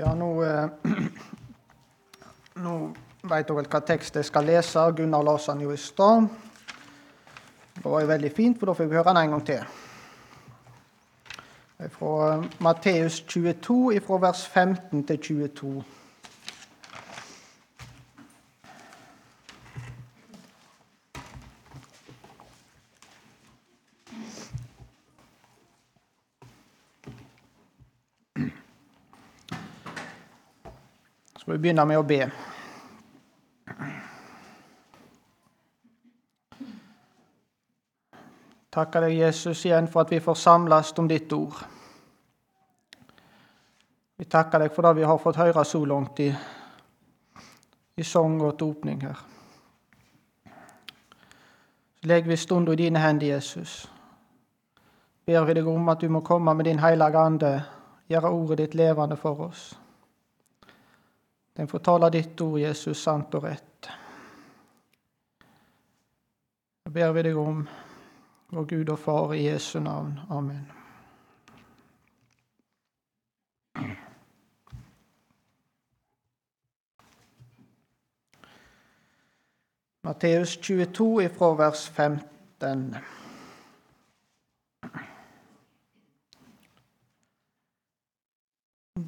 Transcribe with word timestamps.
Ja, 0.00 0.14
nå, 0.16 0.28
eh, 0.42 0.68
nå 2.64 2.74
vet 3.28 3.48
dere 3.50 3.66
hva 3.68 3.80
tekst 3.84 4.14
jeg 4.16 4.24
skal 4.24 4.46
lese. 4.48 4.80
Gunnar 4.96 5.26
leste 5.26 5.52
den 5.52 5.66
jo 5.66 5.74
i 5.74 5.80
stad. 5.80 6.28
Det 7.74 7.84
var 7.84 8.00
jo 8.00 8.08
veldig 8.08 8.30
fint, 8.32 8.56
for 8.56 8.70
da 8.70 8.76
fikk 8.78 8.88
vi 8.88 8.96
høre 8.96 9.10
den 9.10 9.20
en 9.20 9.34
gang 9.34 9.44
til. 9.50 9.74
Det 11.76 11.90
er 11.90 11.92
fra 11.92 12.14
eh, 12.30 12.46
Matteus 12.64 13.20
22, 13.28 14.00
fra 14.06 14.20
vers 14.24 14.46
15 14.48 15.04
til 15.10 15.20
22. 15.28 15.74
vi 31.60 31.68
begynne 31.68 31.84
med 31.84 31.98
å 32.00 32.04
be. 32.08 32.24
Takker 38.70 39.04
deg, 39.04 39.18
Jesus, 39.18 39.64
igjen 39.66 39.90
for 39.90 40.06
at 40.06 40.12
vi 40.14 40.22
får 40.24 40.38
samles 40.40 40.92
om 40.96 41.08
ditt 41.10 41.32
ord. 41.36 41.58
Vi 44.16 44.24
takker 44.24 44.64
deg 44.64 44.72
for 44.72 44.86
det 44.86 45.00
vi 45.00 45.08
har 45.08 45.20
fått 45.20 45.40
høre 45.40 45.64
så 45.68 45.82
langt 45.84 46.22
i, 46.24 46.30
i 47.96 48.06
sang 48.08 48.38
og 48.40 48.62
åpning 48.62 49.04
her. 49.04 49.20
Så 52.00 52.08
legger 52.08 52.32
vi 52.32 52.40
stunden 52.40 52.72
i 52.72 52.86
dine 52.86 53.04
hender, 53.04 53.34
Jesus. 53.34 53.82
Ber 55.26 55.44
vi 55.44 55.58
deg 55.60 55.68
om 55.68 55.92
at 55.92 56.00
du 56.00 56.08
må 56.08 56.24
komme 56.24 56.54
med 56.56 56.70
din 56.70 56.80
hellige 56.80 57.20
ande, 57.20 57.52
gjøre 58.08 58.32
ordet 58.32 58.62
ditt 58.62 58.80
levende 58.80 59.20
for 59.20 59.50
oss. 59.50 59.74
Den 61.56 61.68
får 61.68 61.78
tale 61.78 62.10
ditt 62.10 62.40
ord, 62.40 62.58
Jesus, 62.60 63.02
sant 63.02 63.34
og 63.34 63.44
rett. 63.44 63.90
Så 66.84 66.92
ber 66.94 67.12
vi 67.12 67.22
deg 67.28 67.38
om 67.38 67.64
vår 68.50 68.68
Gud 68.70 68.90
og 68.90 68.98
Far 68.98 69.34
i 69.34 69.44
Jesu 69.44 69.78
navn. 69.80 70.18
Amen. 70.30 70.68
Matteus 80.02 80.56
22 80.56 81.22
ifra 81.22 81.54
vers 81.54 81.88
15. 81.88 82.96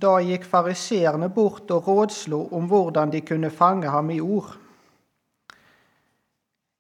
Da 0.03 0.17
gikk 0.19 0.45
fariseerne 0.51 1.29
bort 1.31 1.71
og 1.71 1.87
rådslo 1.87 2.49
om 2.57 2.67
hvordan 2.67 3.13
de 3.13 3.21
kunne 3.23 3.51
fange 3.51 3.89
ham 3.89 4.11
i 4.11 4.21
ord. 4.21 4.57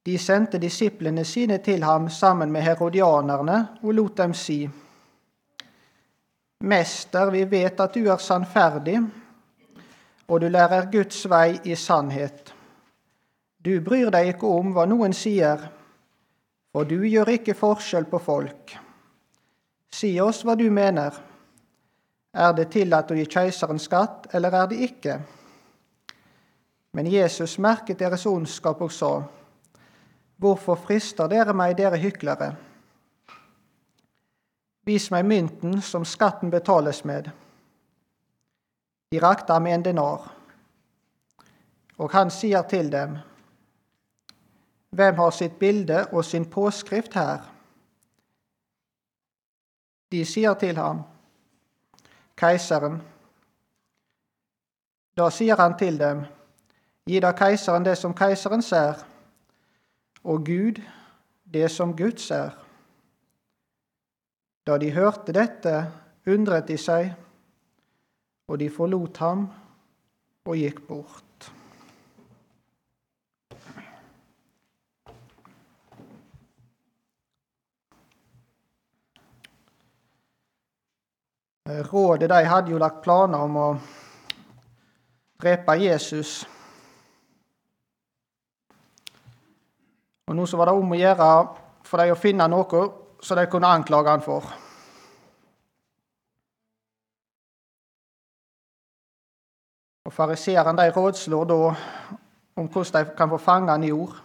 De 0.07 0.19
sendte 0.19 0.59
disiplene 0.59 1.25
sine 1.25 1.59
til 1.63 1.85
ham 1.87 2.09
sammen 2.11 2.51
med 2.53 2.63
herodianerne 2.67 3.59
og 3.83 3.95
lot 3.95 4.17
dem 4.19 4.35
si:" 4.35 4.71
Mester, 6.63 7.31
vi 7.31 7.45
vet 7.51 7.81
at 7.81 7.95
du 7.95 8.07
er 8.07 8.17
sannferdig, 8.17 8.99
og 10.29 10.41
du 10.41 10.49
lærer 10.49 10.91
Guds 10.91 11.25
vei 11.31 11.59
i 11.65 11.75
sannhet. 11.75 12.55
Du 13.65 13.81
bryr 13.81 14.11
deg 14.11 14.35
ikke 14.35 14.47
om 14.47 14.71
hva 14.75 14.87
noen 14.87 15.13
sier, 15.13 15.59
for 16.73 16.87
du 16.87 17.03
gjør 17.03 17.35
ikke 17.35 17.55
forskjell 17.55 18.07
på 18.11 18.19
folk. 18.19 18.77
Si 19.93 20.21
oss 20.21 20.45
hva 20.47 20.55
du 20.55 20.71
mener. 20.71 21.32
Er 22.33 22.53
det 22.57 22.71
tillatt 22.73 23.11
å 23.13 23.17
gi 23.17 23.27
keiseren 23.29 23.81
skatt, 23.81 24.31
eller 24.33 24.55
er 24.57 24.69
det 24.71 24.79
ikke? 24.89 25.19
Men 26.97 27.09
Jesus 27.09 27.59
merket 27.59 28.01
deres 28.01 28.27
ondskap 28.27 28.81
og 28.81 28.93
sa:" 28.93 29.23
Hvorfor 30.43 30.75
frister 30.75 31.29
dere 31.29 31.53
meg, 31.55 31.77
dere 31.77 31.97
hyklere? 31.97 32.57
Vis 34.87 35.11
meg 35.11 35.25
mynten 35.25 35.83
som 35.83 36.05
skatten 36.05 36.51
betales 36.51 37.05
med. 37.05 37.31
De 39.13 39.21
rakte 39.21 39.53
ham 39.53 39.67
en 39.67 39.83
denar, 39.83 40.33
og 41.99 42.11
han 42.13 42.31
sier 42.31 42.63
til 42.63 42.91
dem:" 42.93 43.19
Hvem 44.91 45.15
har 45.15 45.31
sitt 45.31 45.59
bilde 45.59 46.07
og 46.13 46.25
sin 46.25 46.45
påskrift 46.45 47.15
her? 47.15 47.39
De 50.13 50.25
sier 50.25 50.55
til 50.55 50.77
ham, 50.77 51.05
Keiseren. 52.43 52.99
Da 55.17 55.29
sier 55.31 55.61
han 55.61 55.77
til 55.79 55.99
dem, 56.01 56.25
Gi 57.07 57.19
da 57.19 57.33
keiseren 57.35 57.83
det 57.83 57.97
som 57.99 58.15
keiseren 58.15 58.63
ser, 58.63 59.01
og 60.23 60.45
Gud 60.47 60.79
det 61.53 61.71
som 61.71 61.97
Guds 61.97 62.31
er. 62.31 62.53
Da 64.67 64.79
de 64.79 64.93
hørte 64.95 65.35
dette, 65.35 65.75
undret 66.31 66.69
de 66.69 66.79
seg, 66.79 67.11
og 68.47 68.61
de 68.61 68.71
forlot 68.71 69.19
ham 69.19 69.49
og 70.47 70.55
gikk 70.59 70.85
bort. 70.87 71.51
Rådet 81.93 82.29
de 82.31 82.45
hadde 82.45 82.71
jo 82.71 82.79
lagt 82.79 83.03
planer 83.05 83.45
om 83.45 83.57
å 83.57 83.69
drepe 85.43 85.77
Jesus. 85.81 86.43
Og 90.29 90.37
Nå 90.37 90.47
så 90.47 90.57
var 90.57 90.71
det 90.71 90.75
om 90.79 90.93
å 90.95 90.99
gjøre 90.99 91.31
for 91.87 92.01
dem 92.01 92.15
å 92.15 92.19
finne 92.19 92.49
noe 92.49 92.83
som 93.23 93.39
de 93.39 93.47
kunne 93.51 93.71
anklage 93.71 94.11
han 94.11 94.25
for. 94.25 94.47
Og 100.07 100.13
Fariseerne 100.13 100.89
rådslår 100.91 101.45
da 101.49 101.59
om 102.57 102.69
hvordan 102.69 103.07
de 103.07 103.17
kan 103.17 103.31
få 103.31 103.39
fange 103.41 103.71
han 103.71 103.85
i 103.85 103.93
ord, 103.95 104.17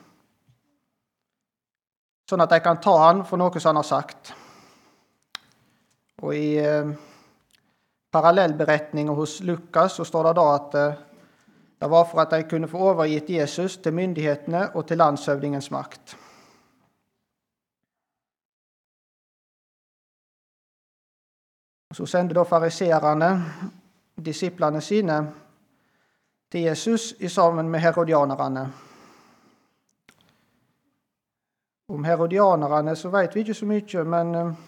sånn 2.27 2.43
at 2.43 2.51
de 2.51 2.59
kan 2.63 2.81
ta 2.83 2.95
han 3.05 3.21
for 3.25 3.39
noe 3.39 3.59
som 3.59 3.71
han 3.71 3.79
har 3.79 3.87
sagt. 3.87 4.33
Og 6.23 6.33
I 6.33 6.49
parallellberetninga 8.17 9.11
hos 9.11 9.41
Lukas 9.41 9.91
så 9.91 10.03
står 10.05 10.23
det 10.23 10.35
da 10.39 10.45
at 10.55 10.75
eh, 10.75 10.93
det 11.77 11.89
var 11.89 12.05
for 12.09 12.21
at 12.23 12.31
de 12.33 12.47
kunne 12.49 12.67
få 12.67 12.77
overgitt 12.89 13.29
Jesus 13.29 13.77
til 13.77 13.93
myndighetene 13.93 14.69
og 14.75 14.87
til 14.87 14.97
landshøvdingens 14.97 15.69
makt. 15.71 16.17
Så 21.93 22.05
sendte 22.05 22.35
da 22.35 22.43
fariseerne 22.43 23.29
disiplene 24.25 24.81
sine 24.81 25.19
til 26.51 26.61
Jesus 26.61 27.13
i 27.19 27.29
sammen 27.29 27.69
med 27.69 27.79
herodianerne. 27.79 28.65
Om 31.89 32.03
herodianerne 32.03 32.95
så 32.95 33.09
vet 33.09 33.35
vi 33.35 33.39
ikke 33.39 33.53
så 33.53 33.65
mye, 33.65 34.03
men 34.03 34.35
eh, 34.35 34.66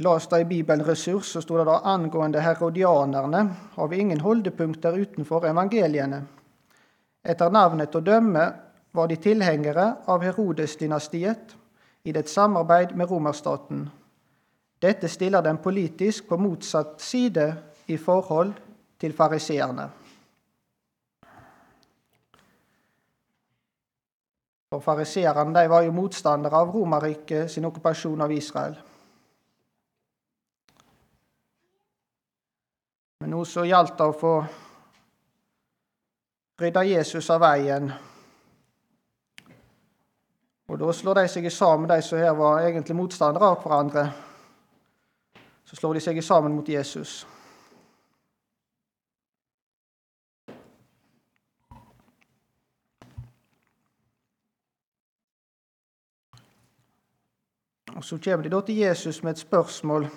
las 0.00 0.28
det 0.28 0.40
i 0.40 0.44
Bibelen 0.44 0.86
Ressurs, 0.86 1.32
så 1.32 1.40
sto 1.40 1.56
det 1.56 1.64
da 1.64 1.78
angående 1.88 2.40
herodianerne 2.40 3.42
har 3.74 3.88
vi 3.88 3.96
ingen 3.96 4.20
holdepunkter 4.20 4.92
utenfor 4.92 5.46
evangeliene. 5.48 6.18
Etter 7.24 7.50
navnet 7.50 7.94
å 7.96 8.02
dømme 8.04 8.42
var 8.92 9.08
de 9.08 9.16
tilhengere 9.16 9.86
av 10.06 10.24
Herodes-dynastiet 10.24 11.54
i 12.04 12.12
dets 12.12 12.34
samarbeid 12.36 12.92
med 12.96 13.08
romerstaten. 13.10 13.86
Dette 14.82 15.08
stiller 15.08 15.42
dem 15.42 15.58
politisk 15.64 16.28
på 16.28 16.36
motsatt 16.36 17.00
side 17.00 17.46
i 17.88 17.96
forhold 17.96 18.52
til 19.00 19.16
fariseerne. 19.16 19.88
For 24.68 24.84
Fariseerne 24.84 25.64
var 25.70 25.86
jo 25.86 25.96
motstandere 25.96 26.60
av 26.60 26.74
Romerriket 26.74 27.50
sin 27.50 27.64
okkupasjon 27.64 28.20
av 28.20 28.32
Israel. 28.32 28.76
Men 33.20 33.30
nå 33.30 33.44
så 33.48 33.64
gjaldt 33.64 33.96
det 33.98 34.06
å 34.06 34.16
få 34.16 34.32
rydda 36.60 36.82
Jesus 36.84 37.30
av 37.32 37.40
veien. 37.40 37.88
Og 40.66 40.78
da 40.80 40.92
slår 40.92 41.20
de 41.20 41.28
seg 41.30 41.46
sammen, 41.52 41.88
de 41.88 42.02
som 42.02 42.18
her 42.18 42.34
var 42.36 42.66
egentlig 42.66 42.96
motstandere 42.98 43.48
av 43.52 43.62
hverandre. 43.62 44.04
Så 45.64 45.78
slår 45.78 45.96
de 45.96 46.04
seg 46.04 46.20
sammen 46.24 46.54
mot 46.58 46.68
Jesus. 46.68 47.24
Og 57.96 58.04
Så 58.04 58.18
kommer 58.20 58.44
de 58.44 58.52
da 58.52 58.60
til 58.60 58.76
Jesus 58.76 59.22
med 59.22 59.32
et 59.32 59.38
spørsmål 59.38 60.10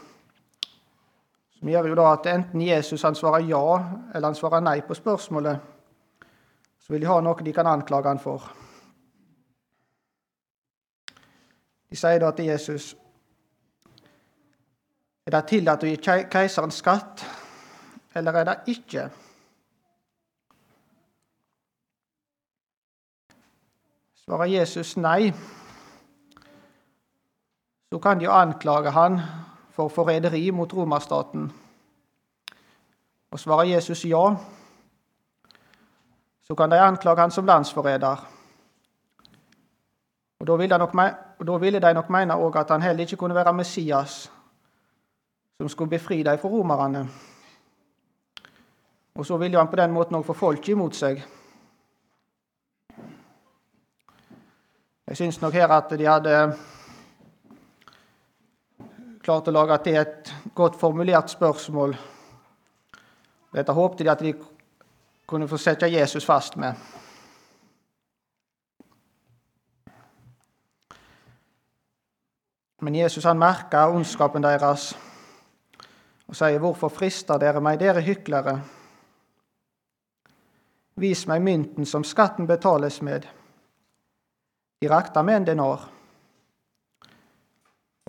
Som 1.59 1.67
gjør 1.67 1.89
jo 1.91 1.95
da 1.99 2.05
at 2.13 2.27
enten 2.31 2.61
Jesus 2.63 3.01
han 3.03 3.17
svarer 3.19 3.43
ja 3.43 3.59
eller 4.13 4.29
han 4.29 4.35
svarer 4.37 4.63
nei 4.63 4.79
på 4.87 4.95
spørsmålet, 4.95 5.59
så 6.79 6.93
vil 6.93 7.03
de 7.03 7.09
ha 7.09 7.17
noe 7.19 7.43
de 7.43 7.53
kan 7.53 7.67
anklage 7.67 8.07
han 8.07 8.21
for. 8.23 8.45
De 11.89 11.97
sier 11.99 12.21
da 12.21 12.31
til 12.31 12.51
Jesus 12.53 12.95
Er 15.27 15.35
det 15.35 15.47
tillatt 15.51 15.83
å 15.83 15.89
gi 15.89 15.97
keiseren 16.31 16.71
skatt, 16.73 17.21
eller 18.17 18.39
er 18.39 18.45
det 18.47 18.55
ikke? 18.71 19.03
Svarer 24.23 24.49
Jesus 24.49 24.95
nei, 24.97 25.29
så 27.93 28.01
kan 28.01 28.17
de 28.17 28.25
jo 28.25 28.33
anklage 28.33 28.95
han 28.95 29.19
for 29.79 30.03
forræderi 30.03 30.49
mot 30.51 30.73
romerstaten. 30.73 31.51
Og 33.31 33.39
svarer 33.39 33.63
Jesus 33.63 34.05
ja, 34.05 34.35
så 36.41 36.55
kan 36.55 36.71
de 36.71 36.79
anklage 36.79 37.21
han 37.21 37.31
som 37.31 37.45
landsforræder. 37.45 38.27
Og 40.39 40.47
Da 40.47 40.55
ville 40.55 40.73
de 40.73 40.77
nok, 40.77 40.93
de 41.79 41.93
nok 41.93 42.09
mene 42.09 42.33
at 42.55 42.69
han 42.69 42.81
heller 42.81 43.01
ikke 43.01 43.15
kunne 43.15 43.35
være 43.35 43.53
Messias, 43.53 44.31
som 45.57 45.69
skulle 45.69 45.89
befri 45.89 46.23
dem 46.23 46.39
fra 46.39 46.47
romerne. 46.47 47.09
Og 49.15 49.25
så 49.25 49.37
ville 49.37 49.57
han 49.57 49.67
på 49.67 49.75
den 49.75 49.91
måten 49.91 50.15
òg 50.15 50.25
få 50.25 50.33
folket 50.33 50.67
imot 50.67 50.95
seg. 50.95 51.23
Jeg 55.07 55.17
syns 55.17 55.41
nok 55.41 55.53
her 55.53 55.67
at 55.67 55.89
de 55.99 56.05
hadde 56.05 56.55
klart 59.23 59.47
å 59.47 59.51
lage 59.51 59.77
til 59.83 59.99
et 59.99 60.31
godt 60.55 60.77
formulert 60.79 61.29
spørsmål. 61.31 61.95
Dette 63.53 63.75
håpte 63.75 64.03
de 64.03 64.11
at 64.11 64.23
de 64.23 64.33
kunne 65.29 65.47
få 65.49 65.57
sette 65.57 65.89
Jesus 65.89 66.25
fast 66.25 66.57
med. 66.57 66.73
Men 72.81 72.95
Jesus 72.95 73.25
han 73.27 73.39
merka 73.39 73.89
ondskapen 73.91 74.43
deres 74.43 74.93
og 76.29 76.35
sier, 76.35 76.59
'Hvorfor 76.59 76.89
frister 76.89 77.37
dere 77.37 77.61
meg, 77.61 77.79
dere 77.79 78.01
hyklere?' 78.01 78.61
Vis 80.95 81.27
meg 81.27 81.41
mynten 81.41 81.85
som 81.85 82.03
skatten 82.03 82.47
betales 82.47 83.01
med. 83.01 83.27
De 84.81 84.87
rakta 84.87 85.21
med 85.23 85.35
en 85.35 85.45
denar. 85.45 85.98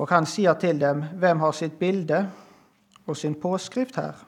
Og 0.01 0.09
han 0.09 0.27
sier 0.27 0.55
til 0.55 0.81
dem, 0.81 1.03
'Hvem 1.03 1.41
har 1.41 1.53
sitt 1.53 1.79
bilde 1.79 2.31
og 3.07 3.17
sin 3.17 3.35
påskrift 3.35 3.97
her?' 3.97 4.25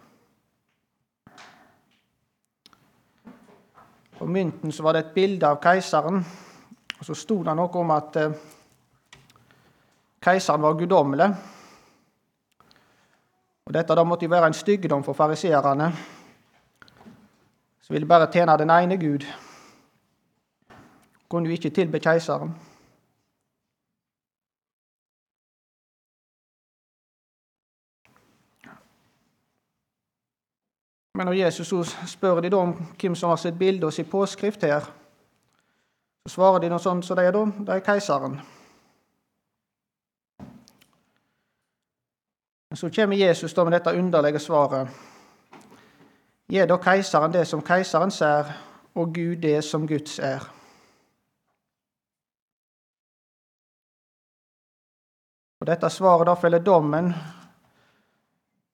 På 4.19 4.27
mynten 4.27 4.73
så 4.73 4.83
var 4.83 4.93
det 4.93 5.07
et 5.07 5.15
bilde 5.15 5.47
av 5.47 5.61
keiseren, 5.63 6.27
og 6.99 7.05
så 7.05 7.15
sto 7.15 7.43
det 7.43 7.57
noe 7.57 7.81
om 7.81 7.91
at 7.91 8.17
eh, 8.17 8.33
Keiseren 10.23 10.63
var 10.63 10.77
guddommelig. 10.79 11.35
Og 13.67 13.75
Dette 13.75 13.95
da 13.95 14.05
måtte 14.05 14.25
jo 14.25 14.31
være 14.31 14.47
en 14.47 14.55
styggedom 14.55 15.03
for 15.05 15.13
fariseerne, 15.19 15.93
som 17.83 17.95
ville 17.95 18.07
bare 18.07 18.31
tjene 18.31 18.59
den 18.59 18.71
ene 18.71 18.97
Gud. 18.97 19.27
Kunne 21.29 21.49
jo 21.49 21.53
ikke 21.53 21.71
tilbe 21.71 21.99
keiseren. 21.99 22.55
Men 31.23 31.27
når 31.27 31.33
Jesus 31.33 31.95
spør 32.11 32.41
de 32.41 32.57
om 32.57 32.73
hvem 32.99 33.15
som 33.15 33.31
har 33.31 33.37
sitt 33.39 33.55
bilde 33.55 33.87
og 33.87 33.93
sin 33.95 34.09
påskrift 34.11 34.65
her, 34.67 34.83
så 36.27 36.31
svarer 36.35 36.59
de 36.59 36.71
noe 36.73 36.83
sånt 36.83 37.05
som 37.07 37.15
så 37.15 37.15
det 37.15 37.27
er, 37.29 37.37
da, 37.37 37.43
det 37.47 37.75
er 37.77 37.85
keiseren. 37.87 38.33
Men 42.67 42.81
så 42.81 42.91
kommer 42.97 43.21
Jesus 43.21 43.55
da 43.55 43.65
med 43.65 43.77
dette 43.77 43.93
underlige 43.95 44.41
svaret. 44.43 44.91
Gi 46.51 46.67
da 46.67 46.79
keiseren 46.83 47.37
det 47.37 47.45
som 47.47 47.63
keiseren 47.63 48.11
ser, 48.11 48.51
og 48.95 49.15
Gud 49.15 49.37
det 49.47 49.61
som 49.63 49.87
Guds 49.87 50.19
er. 50.19 50.49
Og 55.61 55.71
Dette 55.71 55.91
svaret 55.91 56.27
da 56.27 56.35
følger 56.35 56.67
dommen 56.67 57.15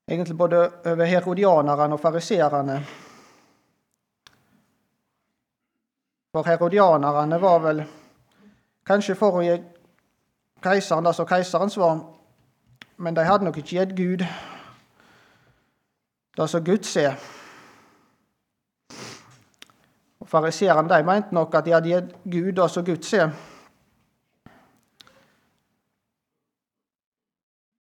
egentlig 0.09 0.39
både 0.39 0.71
over 0.87 1.05
herodianerne 1.05 1.95
og 1.95 2.01
fariseerne. 2.01 2.85
For 6.33 6.43
herodianerne 6.43 7.41
var 7.41 7.59
vel 7.59 7.83
kanskje 8.87 9.17
for 9.17 9.41
å 9.41 9.43
gi 9.45 9.57
keiseren 10.65 11.05
det 11.05 11.15
som 11.17 11.29
keiseren 11.29 11.71
svar, 11.71 11.99
men 12.97 13.17
de 13.17 13.25
hadde 13.25 13.45
nok 13.45 13.61
ikke 13.61 13.77
gitt 13.77 13.97
Gud 13.97 14.25
det 16.39 16.47
som 16.49 16.65
Gud 16.65 16.87
ser. 16.87 17.19
Og 20.21 20.29
Fariseerne 20.29 20.89
de 20.89 21.05
mente 21.05 21.35
nok 21.35 21.55
at 21.55 21.65
de 21.67 21.75
hadde 21.75 21.93
gitt 21.93 22.17
Gud 22.25 22.53
det 22.57 22.71
som 22.71 22.85
Gud 22.85 23.03
ser. 23.05 23.31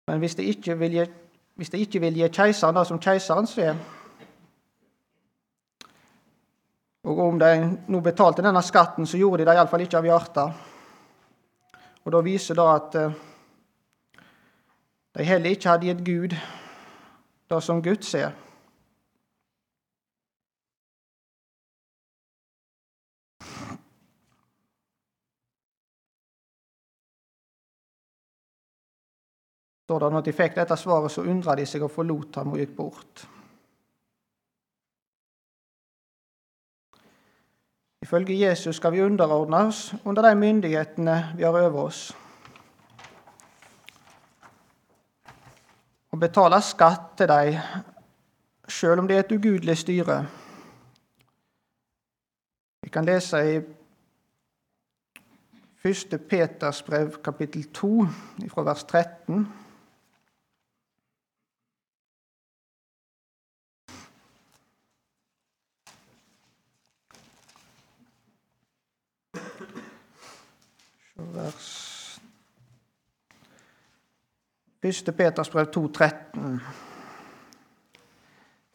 Men 0.07 0.19
hvis 0.19 0.35
de 0.35 0.43
ikke 0.49 0.77
vil 0.77 0.91
gi, 0.97 1.05
hvis 1.59 1.69
de 1.73 1.81
ikke 1.83 1.99
vil 1.99 2.15
gi 2.15 2.27
keiseren 2.31 2.77
det 2.77 2.85
som 2.87 2.99
keiseren 3.03 3.47
ser 3.47 3.75
Og 7.03 7.19
om 7.19 7.39
de 7.39 7.51
nå 7.87 7.99
betalte 8.03 8.43
denne 8.43 8.61
skatten, 8.63 9.07
så 9.07 9.17
gjorde 9.17 9.41
de 9.41 9.47
det 9.47 9.55
iallfall 9.55 9.81
ikke 9.81 9.97
av 9.97 10.05
hjertet. 10.05 10.65
Og 12.03 12.11
da 12.13 12.19
viser 12.21 12.57
det 12.59 12.65
at 12.67 12.97
eh, 12.99 13.15
de 15.17 15.25
heller 15.25 15.55
ikke 15.55 15.69
hadde 15.71 15.87
gitt 15.87 16.03
Gud 16.05 16.35
det 17.49 17.61
som 17.65 17.81
Gud 17.81 18.03
ser. 18.05 18.35
Står 29.89 30.03
det 30.03 30.11
når 30.13 30.21
de 30.21 30.31
fikk 30.37 30.53
dette 30.53 30.75
svaret, 30.77 31.09
så 31.09 31.23
undra 31.25 31.55
de 31.57 31.63
seg 31.65 31.81
og 31.81 31.89
forlot 31.89 32.35
ham 32.37 32.51
og 32.53 32.59
gikk 32.61 32.75
bort. 32.77 33.23
Ifølge 38.05 38.37
Jesus 38.37 38.77
skal 38.77 38.93
vi 38.93 39.01
underordne 39.01 39.63
oss 39.71 39.87
under 40.03 40.29
de 40.29 40.35
myndighetene 40.37 41.15
vi 41.39 41.47
har 41.47 41.57
over 41.57 41.87
oss. 41.87 42.03
og 46.11 46.19
betale 46.19 46.57
skatt 46.61 47.13
til 47.17 47.29
dem, 47.31 47.57
sjøl 48.67 48.99
om 48.99 49.07
det 49.07 49.15
er 49.15 49.23
et 49.23 49.31
ugudelig 49.31 49.77
styre. 49.79 50.17
Vi 52.83 52.89
kan 52.91 53.07
lese 53.07 53.39
i 53.39 53.55
1. 55.85 56.19
Peters 56.29 56.83
brev, 56.83 57.21
kapittel 57.23 57.63
2, 57.73 57.91
fra 58.51 58.67
vers 58.67 58.83
13. 58.83 59.47
Vers 71.19 72.21
1. 74.81 75.15
Peters 75.17 75.49
brev 75.49 75.65
2,13. 75.77 76.59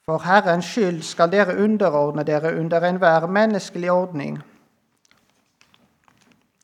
For 0.05 0.19
Herrens 0.19 0.65
skyld 0.65 1.03
skal 1.03 1.33
dere 1.33 1.57
underordne 1.65 2.25
dere 2.25 2.59
under 2.61 2.85
enhver 2.85 3.27
menneskelig 3.27 3.91
ordning, 3.93 4.39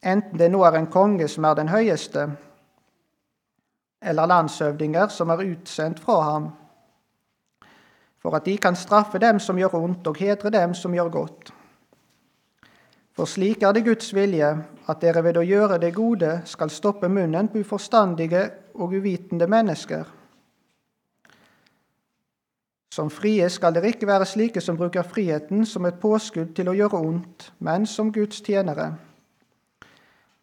enten 0.04 0.38
det 0.38 0.50
nå 0.50 0.60
er 0.64 0.76
en 0.76 0.90
konge 0.92 1.28
som 1.28 1.44
er 1.44 1.54
den 1.56 1.68
høyeste, 1.68 2.26
eller 4.02 4.26
landshøvdinger 4.26 5.08
som 5.08 5.32
er 5.32 5.44
utsendt 5.44 6.00
fra 6.00 6.20
ham, 6.20 6.50
for 8.20 8.37
at 8.37 8.44
de 8.44 8.58
kan 8.58 8.76
straffe 8.76 9.18
dem 9.18 9.40
som 9.40 9.56
gjør 9.56 9.80
ondt, 9.80 10.06
og 10.06 10.16
hedre 10.16 10.50
dem 10.50 10.75
som 10.75 10.92
gjør 10.92 11.08
godt. 11.08 11.54
For 13.20 13.28
slik 13.28 13.60
er 13.60 13.74
det 13.76 13.82
Guds 13.84 14.14
vilje, 14.16 14.46
at 14.88 15.02
dere 15.04 15.20
ved 15.20 15.36
å 15.36 15.42
gjøre 15.44 15.76
det 15.76 15.90
gode 15.92 16.38
skal 16.48 16.70
stoppe 16.72 17.08
munnen 17.12 17.50
på 17.52 17.60
uforstandige 17.60 18.46
og 18.80 18.94
uvitende 18.96 19.44
mennesker. 19.44 20.06
Som 22.96 23.12
frie 23.12 23.50
skal 23.52 23.76
dere 23.76 23.92
ikke 23.92 24.08
være 24.08 24.24
slike 24.24 24.64
som 24.64 24.80
bruker 24.80 25.04
friheten 25.04 25.68
som 25.68 25.84
et 25.84 26.00
påskudd 26.00 26.54
til 26.56 26.72
å 26.72 26.76
gjøre 26.78 27.02
ondt, 27.10 27.50
men 27.60 27.84
som 27.84 28.08
Guds 28.08 28.40
tjenere. 28.40 28.88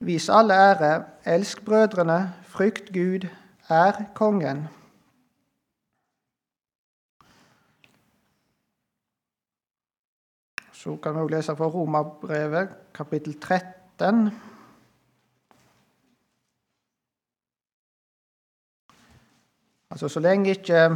Vis 0.05 0.29
alle 0.29 0.61
ære, 0.69 0.93
elsk 1.25 1.65
brødrene, 1.65 2.19
frykt 2.45 2.93
Gud, 2.93 3.25
er 3.73 4.03
Kongen. 4.13 4.67
Så 10.77 10.95
kan 10.95 11.15
vi 11.15 11.19
også 11.19 11.35
lese 11.35 11.55
fra 11.55 11.65
Romerbrevet, 11.65 12.69
kapittel 12.93 13.39
13. 13.41 14.29
Altså 19.89 20.07
så 20.07 20.19
lenge 20.19 20.49
ikke 20.49 20.89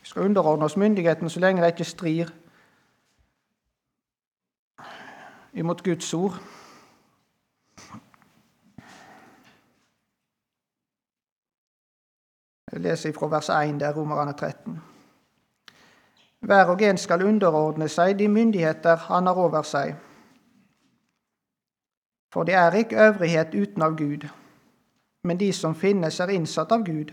Vi 0.00 0.06
skal 0.10 0.22
underordne 0.22 0.64
oss 0.64 0.76
myndigheten 0.76 1.30
så 1.30 1.40
lenge 1.40 1.62
det 1.62 1.72
ikke 1.72 1.84
strir 1.84 2.28
imot 5.52 5.84
Guds 5.84 6.14
ord. 6.14 6.36
Jeg 12.72 12.80
leser 12.80 13.12
fra 13.12 13.26
vers 13.26 13.48
1 13.48 13.80
der, 13.80 13.94
Romerne 13.96 14.32
13. 14.32 14.97
Hver 16.40 16.64
og 16.64 16.82
en 16.82 16.98
skal 16.98 17.22
underordne 17.26 17.88
seg 17.88 18.18
de 18.18 18.28
myndigheter 18.28 18.96
han 19.08 19.26
har 19.26 19.38
over 19.38 19.62
seg. 19.66 19.96
For 22.32 22.44
det 22.44 22.54
er 22.54 22.76
ikke 22.78 23.00
øvrighet 23.08 23.54
uten 23.54 23.82
av 23.82 23.96
Gud, 23.96 24.28
men 25.24 25.40
de 25.40 25.52
som 25.52 25.74
finnes, 25.74 26.20
er 26.20 26.28
innsatt 26.28 26.72
av 26.72 26.84
Gud. 26.84 27.12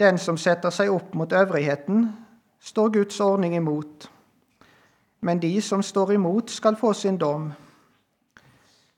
Den 0.00 0.18
som 0.18 0.36
setter 0.38 0.70
seg 0.70 0.90
opp 0.94 1.14
mot 1.14 1.32
øvrigheten, 1.32 2.06
står 2.60 2.88
Guds 2.94 3.20
ordning 3.20 3.56
imot. 3.56 4.10
Men 5.20 5.42
de 5.42 5.60
som 5.62 5.82
står 5.82 6.12
imot, 6.12 6.50
skal 6.50 6.76
få 6.76 6.92
sin 6.92 7.18
dom. 7.18 7.52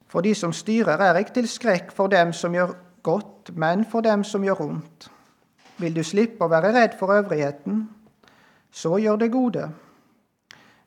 For 0.09 0.21
de 0.21 0.35
som 0.35 0.53
styrer, 0.53 1.01
er 1.01 1.19
ikke 1.19 1.39
til 1.39 1.49
skrekk 1.49 1.93
for 1.93 2.13
dem 2.13 2.33
som 2.33 2.55
gjør 2.55 2.75
godt, 3.03 3.55
men 3.57 3.85
for 3.85 4.01
dem 4.01 4.25
som 4.25 4.45
gjør 4.45 4.61
ondt. 4.61 5.11
Vil 5.79 5.97
du 5.97 6.03
slippe 6.05 6.45
å 6.45 6.53
være 6.53 6.75
redd 6.77 6.99
for 6.99 7.15
øvrigheten, 7.15 7.89
så 8.71 8.99
gjør 8.99 9.17
det 9.17 9.33
gode. 9.33 9.71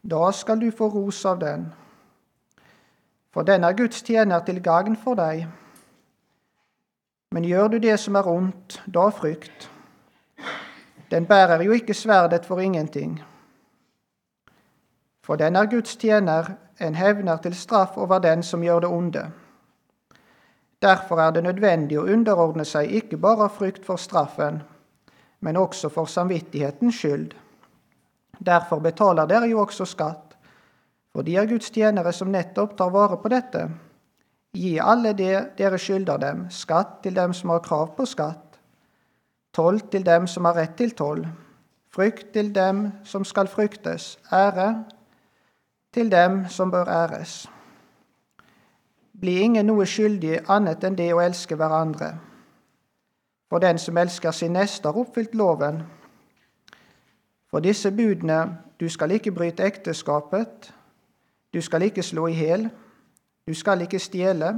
Da 0.03 0.31
skal 0.31 0.59
du 0.59 0.71
få 0.71 0.89
ros 0.89 1.25
av 1.25 1.39
den. 1.39 1.67
For 3.33 3.43
den 3.43 3.63
er 3.63 3.73
Guds 3.73 4.01
tjener 4.03 4.39
til 4.45 4.61
gagn 4.61 4.95
for 4.99 5.17
deg. 5.17 5.47
Men 7.33 7.45
gjør 7.49 7.67
du 7.67 7.77
det 7.81 7.95
som 7.99 8.15
er 8.15 8.27
ondt, 8.29 8.81
da 8.85 9.07
frykt. 9.09 9.69
Den 11.11 11.25
bærer 11.25 11.63
jo 11.63 11.71
ikke 11.71 11.93
sverdet 11.93 12.45
for 12.45 12.59
ingenting. 12.59 13.21
For 15.23 15.35
den 15.35 15.55
er 15.55 15.65
Guds 15.71 15.95
tjener, 15.95 16.51
en 16.79 16.95
hevner 16.95 17.37
til 17.37 17.55
straff 17.55 17.97
over 17.97 18.19
den 18.19 18.43
som 18.43 18.63
gjør 18.63 18.79
det 18.79 18.89
onde. 18.89 19.23
Derfor 20.81 21.21
er 21.21 21.31
det 21.31 21.43
nødvendig 21.43 21.97
å 21.99 22.07
underordne 22.11 22.65
seg 22.67 22.91
ikke 22.91 23.17
bare 23.17 23.47
av 23.47 23.55
frykt 23.55 23.85
for 23.85 23.97
straffen, 23.97 24.61
men 25.39 25.57
også 25.57 25.89
for 25.89 26.05
samvittighetens 26.05 26.99
skyld. 26.99 27.31
Derfor 28.39 28.79
betaler 28.79 29.27
dere 29.29 29.49
jo 29.51 29.61
også 29.61 29.85
skatt, 29.85 30.37
for 31.13 31.21
de 31.21 31.35
er 31.37 31.47
Guds 31.49 31.69
tjenere 31.71 32.13
som 32.13 32.31
nettopp 32.33 32.77
tar 32.77 32.89
vare 32.93 33.19
på 33.21 33.29
dette. 33.29 33.67
Gi 34.53 34.77
alle 34.81 35.13
det 35.17 35.57
dere 35.57 35.77
skylder 35.77 36.17
dem, 36.21 36.47
skatt 36.49 37.01
til 37.03 37.15
dem 37.15 37.33
som 37.33 37.53
har 37.53 37.63
krav 37.65 37.95
på 37.97 38.05
skatt, 38.09 38.59
toll 39.53 39.79
til 39.93 40.05
dem 40.05 40.27
som 40.27 40.45
har 40.45 40.57
rett 40.57 40.75
til 40.77 40.93
toll, 40.97 41.23
frykt 41.93 42.33
til 42.33 42.51
dem 42.53 42.87
som 43.05 43.25
skal 43.25 43.47
fryktes, 43.47 44.17
ære 44.31 44.83
til 45.93 46.09
dem 46.11 46.45
som 46.49 46.71
bør 46.71 46.89
æres. 46.89 47.43
Bli 49.13 49.39
ingen 49.45 49.69
noe 49.69 49.85
skyldig 49.85 50.39
annet 50.51 50.83
enn 50.83 50.97
det 50.97 51.11
å 51.13 51.21
elske 51.21 51.55
hverandre. 51.55 52.15
For 53.49 53.61
den 53.61 53.77
som 53.77 53.97
elsker 54.01 54.33
sin 54.33 54.57
neste, 54.57 54.89
har 54.89 54.97
oppfylt 54.97 55.35
loven. 55.37 55.83
For 57.53 57.61
disse 57.61 57.91
budene 57.91 58.57
du 58.79 58.87
skal 58.89 59.11
ikke 59.13 59.31
bryte 59.31 59.63
ekteskapet, 59.63 60.73
du 61.53 61.61
skal 61.61 61.83
ikke 61.85 62.03
slå 62.03 62.25
i 62.27 62.33
hjel, 62.33 62.63
du 63.47 63.53
skal 63.53 63.81
ikke 63.85 63.99
stjele, 63.99 64.55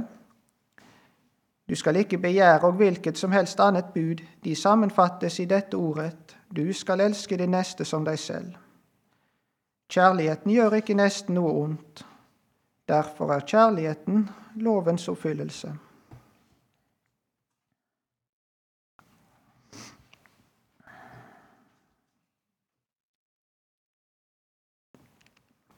du 1.68 1.74
skal 1.74 1.96
ikke 1.96 2.18
begjære 2.18 2.64
og 2.64 2.72
hvilket 2.72 3.18
som 3.18 3.32
helst 3.36 3.60
annet 3.60 3.92
bud, 3.94 4.24
de 4.44 4.56
sammenfattes 4.56 5.38
i 5.38 5.44
dette 5.44 5.76
ordet, 5.76 6.36
du 6.56 6.72
skal 6.72 7.00
elske 7.04 7.36
din 7.36 7.52
neste 7.52 7.84
som 7.84 8.04
deg 8.04 8.18
selv. 8.18 8.54
Kjærligheten 9.92 10.56
gjør 10.56 10.80
ikke 10.80 10.96
nesten 10.96 11.36
noe 11.36 11.52
ondt. 11.52 12.06
Derfor 12.88 13.34
er 13.34 13.44
kjærligheten 13.44 14.30
lovens 14.56 15.08
oppfyllelse. 15.08 15.74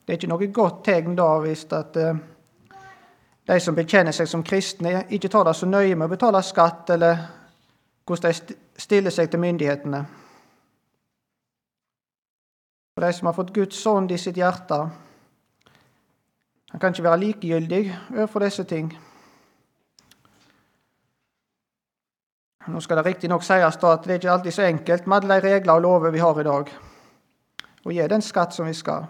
Det 0.09 0.15
er 0.15 0.17
ikke 0.23 0.29
noe 0.31 0.47
godt 0.57 0.77
tegn 0.87 1.17
da 1.19 1.25
hvis 1.45 1.67
at 1.77 1.97
eh, 2.01 2.21
de 3.45 3.57
som 3.61 3.75
bekjenner 3.77 4.15
seg 4.17 4.31
som 4.31 4.41
kristne, 4.41 5.03
ikke 5.13 5.29
tar 5.29 5.45
det 5.45 5.53
så 5.59 5.67
nøye 5.69 5.99
med 6.01 6.07
å 6.07 6.13
betale 6.15 6.41
skatt, 6.41 6.89
eller 6.95 7.19
hvordan 8.09 8.33
de 8.33 8.57
stiller 8.81 9.13
seg 9.13 9.29
til 9.29 9.43
myndighetene. 9.43 10.01
For 12.95 13.05
de 13.05 13.11
som 13.19 13.29
har 13.29 13.37
fått 13.37 13.53
Guds 13.59 13.83
ånd 13.93 14.17
i 14.17 14.19
sitt 14.23 14.41
hjerte, 14.41 14.79
han 16.73 16.81
kan 16.81 16.97
ikke 16.97 17.05
være 17.11 17.23
likegyldig 17.27 17.83
overfor 18.15 18.47
disse 18.49 18.65
ting. 18.65 18.89
Nå 22.65 22.81
skal 22.81 23.03
det 23.03 23.07
riktignok 23.11 23.45
sies 23.45 23.77
at 23.77 24.09
det 24.09 24.17
er 24.17 24.23
ikke 24.23 24.33
alltid 24.39 24.57
så 24.57 24.67
enkelt 24.73 25.05
med 25.05 25.21
alle 25.21 25.37
de 25.37 25.53
regler 25.53 25.77
og 25.77 25.85
lover 25.85 26.17
vi 26.17 26.25
har 26.25 26.41
i 26.41 26.49
dag, 26.49 26.75
å 27.85 27.97
gi 28.01 28.11
den 28.17 28.25
skatt 28.25 28.57
som 28.57 28.73
vi 28.73 28.77
skal. 28.81 29.05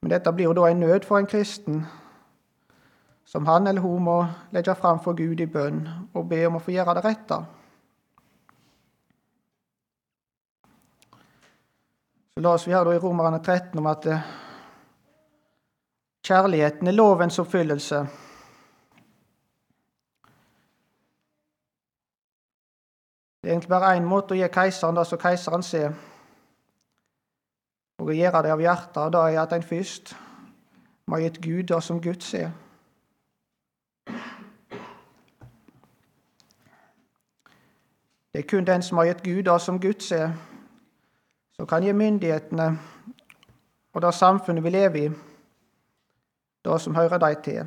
Men 0.00 0.10
dette 0.10 0.32
blir 0.32 0.46
jo 0.48 0.54
da 0.54 0.68
en 0.70 0.80
nød 0.80 1.06
for 1.06 1.18
en 1.18 1.26
kristen, 1.26 1.86
som 3.24 3.46
han 3.46 3.66
eller 3.66 3.82
hun 3.82 4.02
må 4.02 4.18
legge 4.54 4.74
fram 4.74 5.00
for 5.04 5.12
Gud 5.18 5.40
i 5.40 5.46
bønn 5.46 5.82
og 6.14 6.28
be 6.28 6.46
om 6.46 6.56
å 6.56 6.62
få 6.62 6.72
gjøre 6.72 6.94
det 6.96 7.04
rette. 7.04 7.40
Så 12.34 12.42
la 12.42 12.54
oss 12.54 12.68
vi 12.68 12.72
her 12.72 12.92
i 12.92 12.98
Romerne 13.02 13.42
13 13.42 13.78
om 13.82 13.86
at 13.90 14.06
eh, 14.06 14.26
kjærligheten 16.22 16.86
er 16.86 16.94
lovens 16.94 17.38
oppfyllelse. 17.42 18.04
Det 23.42 23.50
er 23.50 23.56
egentlig 23.56 23.72
bare 23.72 23.96
én 23.96 24.06
måte 24.06 24.36
å 24.36 24.38
gi 24.38 24.46
keiseren 24.54 24.96
det 24.96 25.04
som 25.10 25.18
keiseren 25.18 25.66
ser, 25.66 25.92
og 28.08 28.16
gjøre 28.16 28.42
det 28.42 28.52
av 28.52 28.60
hjertet. 28.62 29.12
Det 29.12 29.20
er 29.20 29.40
at 29.42 29.52
en 29.52 29.62
først 29.62 30.16
må 31.06 31.16
ha 31.16 31.22
gitt 31.22 31.40
Gud 31.44 31.68
det 31.68 31.82
som 31.84 32.00
Gud 32.00 32.20
ser. 32.24 32.50
Det 38.32 38.44
er 38.44 38.48
kun 38.48 38.66
den 38.66 38.82
som 38.82 38.98
har 39.00 39.08
gitt 39.08 39.24
Gud 39.24 39.42
det 39.48 39.60
som 39.60 39.80
Gud 39.80 40.00
ser, 40.04 40.30
som 41.56 41.66
kan 41.66 41.82
gi 41.82 41.92
myndighetene 41.92 42.68
og 43.92 44.02
det 44.02 44.14
samfunnet 44.14 44.64
vi 44.64 44.70
lever 44.70 44.96
i, 45.00 45.08
det 46.64 46.80
som 46.80 46.94
hører 46.94 47.18
dem 47.18 47.42
til. 47.42 47.64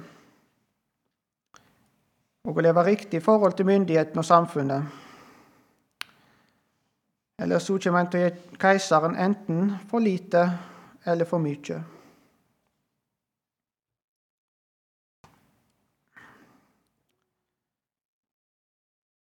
Og 2.47 2.57
å 2.57 2.63
leve 2.63 2.85
riktig 2.85 3.19
i 3.19 3.25
forhold 3.25 3.53
til 3.57 3.67
myndighetene 3.67 4.21
og 4.21 4.25
samfunnet. 4.25 5.00
Eller 7.41 7.59
så 7.59 7.79
kommer 7.81 8.03
en 8.03 8.09
til 8.13 8.21
å 8.21 8.27
gi 8.27 8.57
keiseren 8.61 9.15
enten 9.17 9.71
for 9.89 10.03
lite 10.03 10.43
eller 11.09 11.25
for 11.25 11.41
mye. 11.41 11.79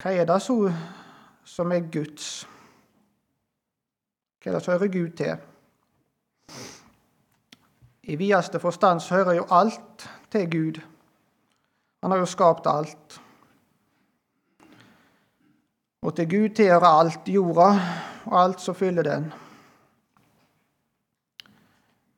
Hva 0.05 0.13
er 0.13 0.29
det 0.29 0.37
så 0.45 0.59
som 1.49 1.73
er 1.73 1.89
Guds? 1.89 2.45
Hva 4.37 4.51
er 4.53 4.59
det 4.59 4.65
som 4.67 4.75
hører 4.75 4.93
Gud 4.93 5.17
til? 5.17 5.37
I 8.05 8.21
videste 8.21 8.61
forstand 8.61 9.01
så 9.01 9.23
hører 9.23 9.39
jo 9.41 9.47
alt 9.49 10.11
til 10.29 10.51
Gud. 10.51 10.81
Han 12.05 12.13
har 12.13 12.21
jo 12.21 12.29
skapt 12.29 12.69
alt. 12.69 13.24
Og 16.05 16.13
til 16.17 16.29
Gud 16.29 16.49
tilhører 16.49 16.99
alt 17.01 17.29
jorda 17.29 17.69
og 18.25 18.43
alt 18.43 18.61
som 18.61 18.75
fyller 18.75 19.03
den. 19.03 19.33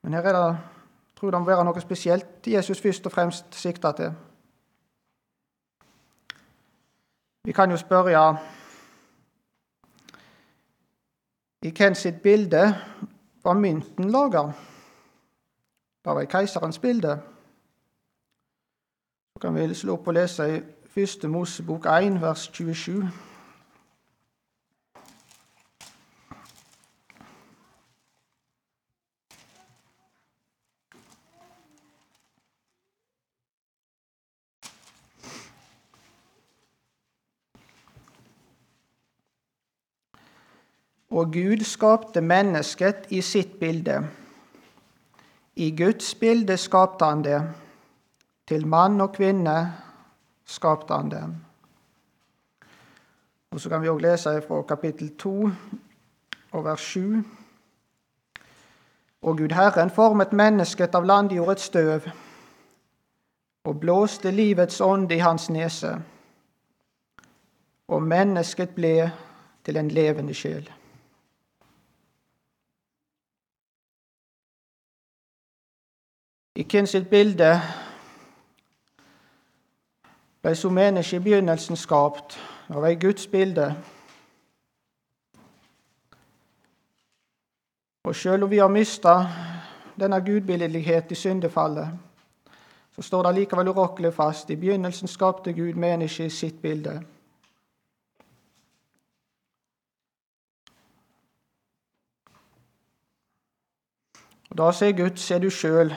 Men 0.02 0.12
her 0.12 0.22
er 0.22 0.32
det, 0.32 0.58
tror 1.16 1.30
det 1.30 1.40
må 1.40 1.46
være 1.46 1.64
noe 1.64 1.80
spesielt 1.80 2.46
Jesus 2.50 2.80
først 2.82 3.06
og 3.06 3.12
fremst 3.12 3.54
sikter 3.54 3.92
til. 3.92 4.14
Vi 7.46 7.52
kan 7.52 7.70
jo 7.70 7.76
spørre 7.76 8.38
I 11.62 11.70
hvem 11.70 11.94
sitt 11.94 12.22
bilde 12.22 12.74
var 13.44 13.54
mynten 13.54 14.10
laga? 14.10 14.42
Det 16.02 16.14
var 16.14 16.20
i 16.20 16.30
keiserens 16.30 16.78
bilde. 16.78 17.20
Så 19.32 19.40
kan 19.40 19.54
vi 19.54 19.74
slå 19.74 19.92
opp 19.92 20.06
og 20.06 20.14
lese 20.14 20.50
i 20.56 20.60
1. 20.96 21.30
Mosebok 21.30 21.86
1, 21.86 22.20
vers 22.22 22.50
27. 22.52 23.25
Og 41.16 41.32
Gud 41.32 41.64
skapte 41.64 42.20
mennesket 42.20 43.06
i 43.08 43.22
sitt 43.24 43.56
bilde. 43.60 44.02
I 45.56 45.70
Guds 45.76 46.14
bilde 46.14 46.56
skapte 46.56 47.04
han 47.04 47.24
det. 47.24 47.40
Til 48.48 48.66
mann 48.66 49.00
og 49.00 49.14
kvinne 49.16 49.56
skapte 50.44 50.94
han 50.94 51.10
dem. 51.10 51.34
Og 53.50 53.60
Så 53.60 53.68
kan 53.68 53.82
vi 53.82 53.88
òg 53.88 54.02
lese 54.04 54.42
fra 54.48 54.62
kapittel 54.62 55.16
2 55.16 55.50
og 56.52 56.64
vers 56.64 56.80
7. 56.80 57.24
Og 59.22 59.38
Gud 59.38 59.52
Herren 59.52 59.90
formet 59.90 60.32
mennesket 60.32 60.94
av 60.94 61.04
landjordets 61.04 61.62
støv 61.62 62.10
og 63.64 63.80
blåste 63.80 64.30
livets 64.30 64.80
ånd 64.80 65.12
i 65.12 65.18
hans 65.18 65.48
nese, 65.50 65.96
og 67.88 68.02
mennesket 68.02 68.74
ble 68.76 69.10
til 69.64 69.76
en 69.76 69.88
levende 69.88 70.34
sjel. 70.34 70.68
I 76.56 76.64
hvem 76.64 76.86
sitt 76.86 77.10
bilde 77.10 77.50
ble 80.40 80.54
som 80.56 80.72
menneske 80.72 81.18
i 81.18 81.20
begynnelsen 81.20 81.76
skapt 81.76 82.38
av 82.72 82.86
ei 82.88 82.96
Guds 82.96 83.26
bilde. 83.28 83.66
Og 88.08 88.16
selv 88.16 88.46
om 88.46 88.50
vi 88.50 88.62
har 88.62 88.72
mista 88.72 89.18
denne 90.00 90.22
gudbildelighet 90.24 91.12
i 91.12 91.20
syndefallet, 91.20 91.92
så 92.94 93.02
står 93.02 93.28
det 93.28 93.34
likevel 93.42 93.68
urokkelig 93.68 94.14
fast 94.14 94.50
i 94.50 94.56
begynnelsen 94.56 95.12
skapte 95.12 95.52
Gud 95.52 95.76
mennesket 95.76 96.32
i 96.32 96.36
sitt 96.40 96.62
bilde. 96.62 97.02
Og 104.50 104.58
Da 104.58 104.72
sier 104.72 104.96
Gud, 104.96 105.18
ser 105.20 105.38
du 105.38 105.50
sjøl, 105.50 105.92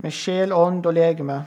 med 0.00 0.12
sjel, 0.12 0.52
ånd 0.52 0.86
og 0.86 0.94
legeme. 0.96 1.38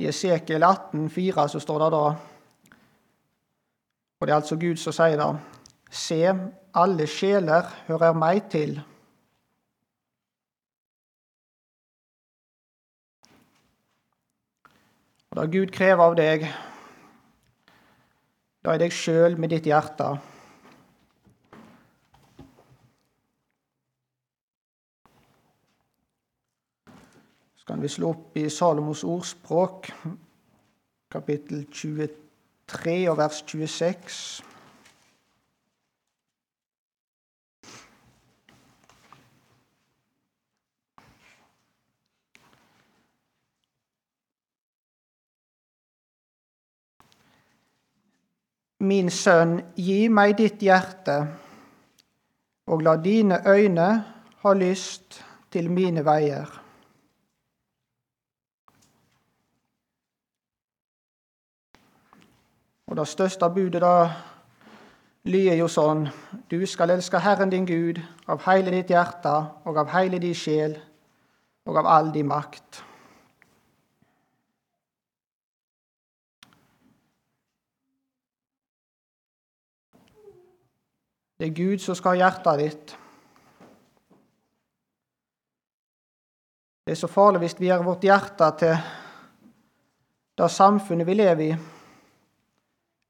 I 0.00 0.08
Esekiel 0.10 0.62
18, 0.66 1.08
4, 1.10 1.48
så 1.48 1.60
står 1.62 1.84
det 1.84 1.90
da 1.94 2.04
Og 4.20 4.26
det 4.26 4.32
er 4.32 4.40
altså 4.40 4.56
Gud 4.56 4.76
som 4.80 4.92
sier 4.96 5.20
det. 5.20 5.30
Se, 5.94 6.18
alle 6.74 7.06
sjeler 7.06 7.68
hører 7.86 8.16
meg 8.16 8.48
til. 8.50 8.78
Og 15.30 15.40
det 15.40 15.50
Gud 15.52 15.72
krever 15.74 16.04
av 16.04 16.16
deg, 16.18 16.46
da 18.64 18.74
er 18.74 18.80
deg 18.80 18.94
sjøl 18.94 19.36
med 19.36 19.52
ditt 19.52 19.66
hjerte. 19.68 20.14
Så 27.64 27.72
kan 27.72 27.82
vi 27.82 27.88
slå 27.88 28.10
opp 28.10 28.36
i 28.36 28.50
Salomos 28.52 29.04
ordspråk, 29.08 29.86
kapittel 31.10 31.62
23 31.72 32.96
og 33.08 33.16
vers 33.16 33.38
26. 33.48 34.42
Min 48.84 49.08
sønn, 49.08 49.54
gi 49.80 50.10
meg 50.12 50.34
ditt 50.42 50.60
hjerte, 50.60 51.16
og 52.68 52.84
la 52.84 52.98
dine 53.00 53.40
øyne 53.48 53.88
ha 54.44 54.54
lyst 54.60 55.22
til 55.48 55.72
mine 55.72 56.04
veier. 56.04 56.60
Og 62.86 62.96
det 62.96 63.08
største 63.08 63.48
budet 63.50 63.80
da 63.82 64.10
lyder 65.24 65.56
jo 65.56 65.68
sånn 65.72 66.04
Du 66.50 66.60
skal 66.68 66.92
elske 66.92 67.20
Herren 67.20 67.52
din 67.52 67.66
Gud 67.66 68.00
av 68.28 68.44
hele 68.44 68.74
ditt 68.74 68.92
hjerte 68.92 69.36
og 69.64 69.78
av 69.80 69.92
hele 69.94 70.20
din 70.20 70.36
sjel 70.36 70.76
og 71.64 71.78
av 71.80 71.88
all 71.88 72.12
din 72.12 72.28
makt. 72.28 72.82
Det 81.38 81.48
er 81.48 81.56
Gud 81.56 81.80
som 81.82 81.96
skal 81.96 82.14
ha 82.14 82.28
hjertet 82.28 82.60
ditt. 82.60 82.92
Det 86.84 86.92
er 86.92 87.00
så 87.00 87.08
farlig 87.08 87.40
hvis 87.42 87.56
vi 87.58 87.70
gjør 87.70 87.86
vårt 87.88 88.04
hjerte 88.04 88.50
til 88.60 88.76
det 90.36 90.50
samfunnet 90.52 91.08
vi 91.08 91.16
lever 91.16 91.44
i, 91.46 91.56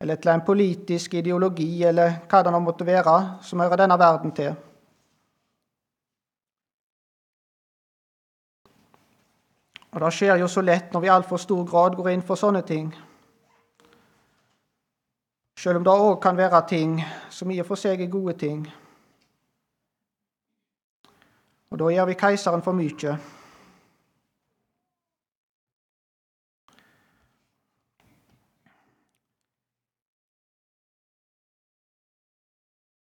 eller 0.01 0.17
til 0.17 0.31
en 0.31 0.45
politisk 0.45 1.15
ideologi, 1.15 1.85
eller 1.85 2.21
hva 2.29 2.43
det 2.43 2.53
nå 2.53 2.61
måtte 2.61 2.87
være, 2.87 3.17
som 3.43 3.61
hører 3.61 3.85
denne 3.85 3.99
verden 3.99 4.33
til. 4.37 4.55
Og 9.95 10.01
Det 10.01 10.13
skjer 10.13 10.41
jo 10.43 10.49
så 10.51 10.61
lett 10.61 10.93
når 10.93 11.01
vi 11.01 11.07
i 11.07 11.15
altfor 11.15 11.39
stor 11.39 11.63
grad 11.71 11.95
går 11.95 12.09
inn 12.11 12.23
for 12.27 12.35
sånne 12.35 12.65
ting. 12.67 12.89
Selv 15.55 15.79
om 15.79 15.85
det 15.87 15.93
òg 15.95 16.17
kan 16.21 16.37
være 16.37 16.67
ting 16.69 16.97
som 17.31 17.51
i 17.51 17.61
og 17.63 17.69
for 17.69 17.79
seg 17.79 18.03
er 18.03 18.11
gode 18.11 18.35
ting. 18.39 18.67
Og 21.71 21.79
da 21.79 21.93
gjør 21.95 22.11
vi 22.11 22.19
keiseren 22.19 22.63
for 22.63 22.75
mye. 22.75 23.15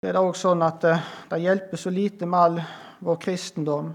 Det 0.04 0.10
er 0.10 0.18
da 0.18 0.20
òg 0.20 0.34
sånn 0.36 0.60
at 0.60 0.82
eh, 0.84 1.04
det 1.30 1.36
hjelper 1.40 1.80
så 1.80 1.88
lite 1.88 2.26
med 2.28 2.36
all 2.36 2.58
vår 3.08 3.14
kristendom. 3.22 3.86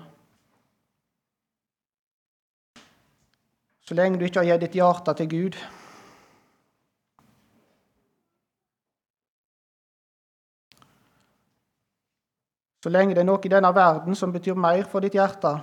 Så 3.85 3.93
lenge 3.93 4.17
du 4.17 4.25
ikke 4.25 4.41
har 4.41 4.47
gitt 4.49 4.63
ditt 4.63 4.79
hjerte 4.79 5.13
til 5.19 5.29
Gud. 5.29 5.59
Så 12.81 12.89
lenge 12.89 13.13
det 13.13 13.21
er 13.21 13.29
noe 13.29 13.45
i 13.45 13.53
denne 13.53 13.75
verden 13.77 14.17
som 14.17 14.33
betyr 14.33 14.57
mer 14.57 14.89
for 14.89 15.05
ditt 15.05 15.21
hjerte. 15.21 15.55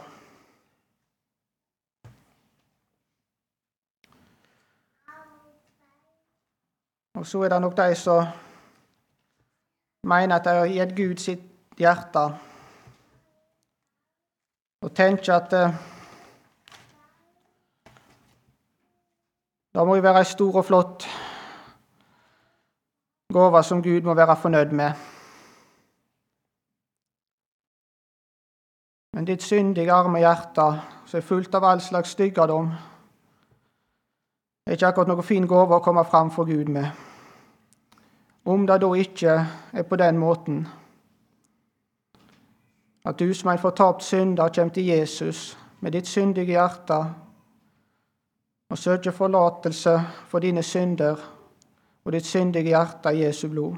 Og 7.18 7.26
så 7.26 7.42
er 7.42 7.56
det 7.56 7.64
nok 7.66 7.80
de 7.82 7.92
som 7.98 8.45
mener 10.07 10.37
at 10.37 10.45
de 10.45 10.55
har 10.55 10.71
gitt 10.71 10.97
Gud 10.97 11.21
sitt 11.23 11.79
hjerte, 11.79 12.25
og 14.83 14.92
tenker 14.95 15.35
at 15.35 15.53
eh, 15.53 15.79
det 19.75 19.87
må 19.87 19.97
jo 19.99 20.05
være 20.05 20.23
ei 20.23 20.29
stor 20.31 20.61
og 20.62 20.64
flott 20.64 21.07
gave 23.33 23.62
som 23.62 23.83
Gud 23.83 24.07
må 24.07 24.14
være 24.14 24.37
fornøyd 24.37 24.73
med. 24.73 24.92
Men 29.12 29.25
ditt 29.25 29.42
syndige, 29.42 29.92
arme 29.92 30.19
hjerte, 30.19 30.69
som 31.07 31.19
er 31.19 31.25
fullt 31.25 31.55
av 31.55 31.64
all 31.64 31.81
slags 31.81 32.14
styggedom, 32.16 32.71
er 34.66 34.77
ikke 34.79 34.87
akkurat 34.87 35.09
noen 35.09 35.27
fin 35.27 35.49
gave 35.49 35.77
å 35.77 35.85
komme 35.85 36.05
fram 36.05 36.31
for 36.31 36.49
Gud 36.49 36.73
med. 36.73 37.06
Om 38.46 38.66
det 38.66 38.80
da 38.80 38.92
ikke 38.94 39.32
er 39.72 39.82
på 39.82 39.96
den 39.98 40.18
måten 40.18 40.66
at 43.06 43.18
du 43.18 43.35
som 43.35 43.50
en 43.50 43.59
fortapt 43.59 44.02
synder 44.02 44.48
kommer 44.48 44.74
til 44.74 44.87
Jesus 44.87 45.59
med 45.80 45.92
ditt 45.94 46.06
syndige 46.06 46.56
hjerte 46.56 46.98
og 48.70 48.78
søker 48.78 49.14
forlatelse 49.14 50.00
for 50.26 50.42
dine 50.42 50.62
synder 50.62 51.20
og 52.04 52.12
ditt 52.12 52.26
syndige 52.26 52.72
hjerte 52.72 53.14
i 53.14 53.22
Jesu 53.22 53.48
blod. 53.48 53.76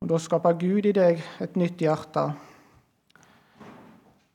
Og 0.00 0.08
Da 0.08 0.18
skaper 0.18 0.52
Gud 0.52 0.84
i 0.84 0.92
deg 0.92 1.22
et 1.40 1.56
nytt 1.56 1.80
hjerte. 1.80 2.26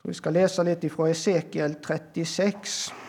Vi 0.03 0.13
skal 0.13 0.33
lese 0.33 0.63
litt 0.65 0.87
fra 0.89 1.09
Esekiel 1.09 1.75
36. 1.85 3.08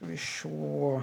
Skal 0.00 0.10
vi 0.10 0.16
se 0.16 0.48
Jeg 0.48 1.02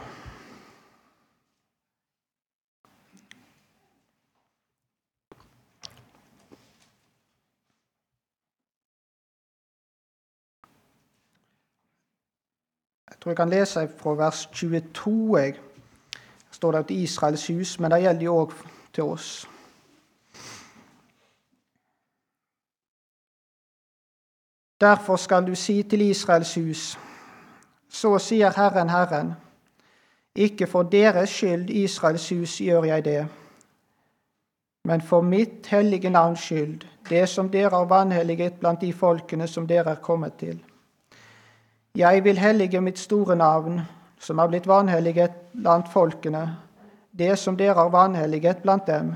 tror 13.21 13.31
jeg 13.31 13.37
kan 13.37 13.49
lese 13.49 13.89
fra 13.97 14.09
vers 14.09 14.45
22. 14.45 15.37
Jeg. 15.37 15.59
Står 16.51 16.71
det 16.71 16.87
til 16.87 17.03
Israels 17.03 17.47
hus, 17.47 17.79
men 17.79 17.91
det 17.91 18.01
gjelder 18.01 18.23
jo 18.23 18.35
òg 18.35 18.53
til 18.93 19.03
oss. 19.03 19.49
Derfor 24.81 25.15
skal 25.15 25.47
du 25.47 25.55
si 25.55 25.83
til 25.83 26.01
Israels 26.01 26.55
hus, 26.55 27.06
så 27.89 28.17
sier 28.19 28.53
Herren, 28.55 28.89
Herren, 28.89 29.33
ikke 30.35 30.67
for 30.67 30.83
deres 30.83 31.29
skyld, 31.29 31.69
Israels 31.69 32.29
hus, 32.29 32.57
gjør 32.61 32.83
jeg 32.83 33.05
det, 33.05 33.27
men 34.87 35.01
for 35.01 35.21
mitt 35.21 35.67
hellige 35.67 36.09
navns 36.09 36.39
skyld, 36.39 36.85
det 37.09 37.25
som 37.29 37.49
dere 37.51 37.73
har 37.75 37.89
vanhelliget 37.89 38.59
blant 38.61 38.81
de 38.81 38.93
folkene 38.93 39.47
som 39.47 39.67
dere 39.67 39.97
er 39.97 40.03
kommet 40.03 40.37
til. 40.39 40.61
Jeg 41.95 42.23
vil 42.23 42.37
hellige 42.37 42.81
mitt 42.81 42.99
store 42.99 43.35
navn, 43.35 43.81
som 44.19 44.39
er 44.39 44.47
blitt 44.47 44.67
vanhelliget 44.67 45.33
blant 45.53 45.91
folkene, 45.91 46.45
det 47.11 47.39
som 47.39 47.57
dere 47.57 47.73
har 47.73 47.89
vanhelliget 47.89 48.61
blant 48.63 48.87
dem. 48.87 49.15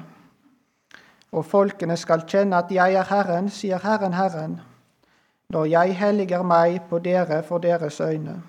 Og 1.32 1.46
folkene 1.46 1.98
skal 1.98 2.26
kjenne 2.28 2.58
at 2.58 2.72
jeg 2.72 2.94
er 2.94 3.08
Herren, 3.08 3.50
sier 3.50 3.80
Herren, 3.80 4.14
Herren, 4.14 4.60
når 5.50 5.66
jeg 5.66 5.96
helliger 5.96 6.44
meg 6.44 6.82
på 6.90 7.00
dere 7.00 7.44
for 7.44 7.64
deres 7.64 8.00
øyne. 8.02 8.42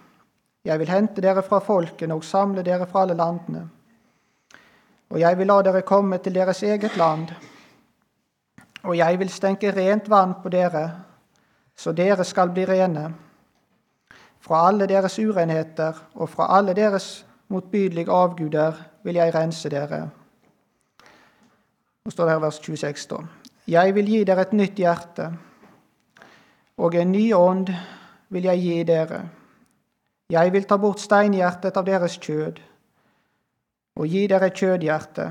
Jeg 0.64 0.78
vil 0.78 0.90
hente 0.90 1.22
dere 1.22 1.42
fra 1.42 1.58
folkene 1.58 2.14
og 2.14 2.24
samle 2.24 2.62
dere 2.62 2.86
fra 2.86 3.02
alle 3.02 3.16
landene. 3.18 3.64
Og 5.10 5.20
jeg 5.20 5.38
vil 5.38 5.50
la 5.50 5.58
dere 5.62 5.82
komme 5.82 6.18
til 6.22 6.34
deres 6.34 6.62
eget 6.62 6.96
land. 6.96 7.32
Og 8.82 8.96
jeg 8.96 9.18
vil 9.18 9.30
stenke 9.30 9.72
rent 9.74 10.08
vann 10.10 10.34
på 10.42 10.48
dere, 10.48 10.84
så 11.76 11.92
dere 11.92 12.24
skal 12.24 12.50
bli 12.54 12.64
rene. 12.66 13.10
Fra 14.42 14.66
alle 14.68 14.86
deres 14.86 15.18
urenheter 15.18 15.98
og 16.14 16.28
fra 16.28 16.48
alle 16.56 16.74
deres 16.74 17.26
motbydelige 17.48 18.10
avguder 18.10 18.72
vil 19.02 19.14
jeg 19.14 19.34
rense 19.34 19.68
dere. 19.70 20.08
Nå 22.04 22.10
står 22.10 22.24
det 22.24 22.32
her 22.32 22.42
vers 22.42 22.58
26, 22.58 23.06
da. 23.10 23.20
Jeg 23.68 23.94
vil 23.94 24.08
gi 24.10 24.24
dere 24.24 24.42
et 24.42 24.56
nytt 24.58 24.78
hjerte, 24.78 25.28
og 26.78 26.94
en 26.98 27.12
ny 27.12 27.28
ånd 27.34 27.70
vil 28.28 28.48
jeg 28.50 28.58
gi 28.58 28.82
dere. 28.82 29.20
Jeg 30.32 30.52
vil 30.52 30.64
ta 30.64 30.78
bort 30.80 31.00
steinhjertet 31.02 31.76
av 31.76 31.84
deres 31.84 32.16
kjød 32.16 32.60
og 34.00 34.06
gi 34.08 34.22
dere 34.30 34.48
kjødhjerte. 34.48 35.26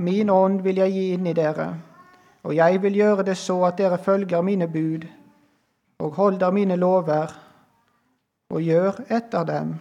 Min 0.00 0.30
ånd 0.32 0.62
vil 0.64 0.80
jeg 0.80 0.94
gi 0.94 1.02
inn 1.12 1.26
i 1.28 1.34
dere, 1.36 1.66
og 2.48 2.54
jeg 2.56 2.80
vil 2.80 2.96
gjøre 2.96 3.26
det 3.28 3.36
så 3.36 3.58
at 3.68 3.76
dere 3.76 3.98
følger 4.00 4.40
mine 4.40 4.68
bud 4.72 5.04
og 6.00 6.16
holder 6.16 6.50
mine 6.50 6.78
lover 6.80 7.34
og 8.50 8.64
gjør 8.64 9.02
etter 9.12 9.44
dem. 9.44 9.74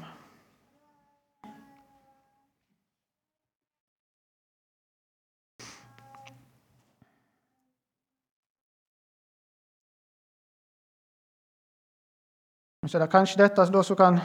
Så 12.91 12.99
det 12.99 13.06
er 13.06 13.12
kanskje 13.12 13.39
dette 13.39 13.84
som 13.84 13.95
kan 13.95 14.17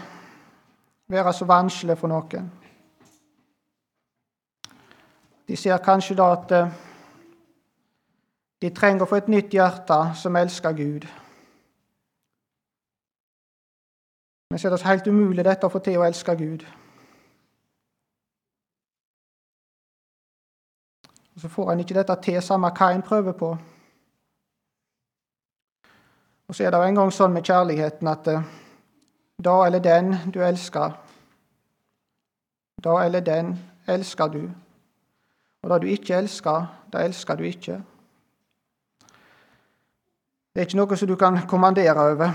være 1.09 1.33
så 1.33 1.45
vanskelig 1.47 1.95
for 1.99 2.11
noen. 2.11 2.49
De 5.49 5.57
ser 5.57 5.79
kanskje 5.79 6.17
da 6.19 6.25
at 6.35 6.55
eh, 6.57 6.73
de 8.63 8.71
trenger 8.75 9.05
å 9.05 9.07
få 9.07 9.21
et 9.21 9.29
nytt 9.31 9.55
hjerte 9.55 10.01
som 10.19 10.37
elsker 10.37 10.75
Gud. 10.75 11.07
Men 14.51 14.59
så 14.59 14.67
er 14.67 14.75
det 14.75 14.83
helt 14.89 15.07
umulig 15.07 15.47
dette 15.47 15.71
å 15.71 15.71
få 15.71 15.79
til 15.79 16.01
å 16.01 16.09
elske 16.09 16.35
Gud. 16.35 16.67
Og 21.37 21.41
Så 21.41 21.55
får 21.55 21.71
en 21.73 21.87
ikke 21.87 22.01
dette 22.03 22.19
til, 22.27 22.43
samme 22.43 22.75
hva 22.75 22.91
en 22.91 23.07
prøver 23.07 23.39
på. 23.39 23.55
Og 26.49 26.55
så 26.55 26.65
er 26.65 26.71
det 26.71 26.81
en 26.87 26.99
gang 27.01 27.11
sånn 27.13 27.35
med 27.35 27.47
kjærligheten 27.47 28.09
at 28.11 28.29
eh, 28.31 28.47
da 29.43 29.57
eller 29.67 29.83
den 29.83 30.15
du 30.33 30.41
elsker, 30.47 30.95
da 32.85 32.95
eller 33.03 33.21
den 33.21 33.57
elsker 33.89 34.31
du. 34.33 34.43
Og 35.63 35.71
det 35.71 35.81
du 35.83 35.89
ikke 35.91 36.21
elsker, 36.23 36.67
det 36.93 37.05
elsker 37.05 37.37
du 37.37 37.45
ikke. 37.45 37.81
Det 40.55 40.63
er 40.63 40.69
ikke 40.69 40.79
noe 40.79 40.97
som 40.97 41.09
du 41.11 41.17
kan 41.21 41.43
kommandere 41.51 42.13
over. 42.13 42.31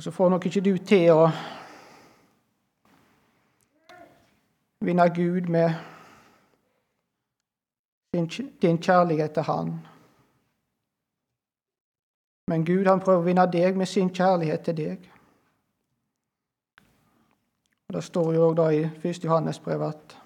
Og 0.00 0.04
så 0.04 0.10
får 0.10 0.28
nok 0.28 0.46
ikke 0.46 0.60
du 0.64 0.76
til 0.80 1.10
å 1.12 1.26
vinne 4.80 5.04
Gud 5.12 5.50
med 5.52 5.74
din 8.62 8.78
kjærlighet 8.80 9.34
til 9.36 9.42
Han. 9.42 9.74
Men 12.48 12.64
Gud 12.64 12.88
han 12.88 13.02
prøver 13.04 13.20
å 13.20 13.26
vinne 13.26 13.44
deg 13.52 13.76
med 13.76 13.92
sin 13.92 14.08
kjærlighet 14.08 14.64
til 14.70 14.78
deg. 14.78 15.04
Og 17.90 17.98
Det 17.98 18.04
står 18.04 18.32
jo 18.38 18.48
da 18.54 18.70
i 18.72 18.80
1. 19.04 19.20
Johannes 19.24 19.60
brev 19.60 19.84
at 19.90 20.16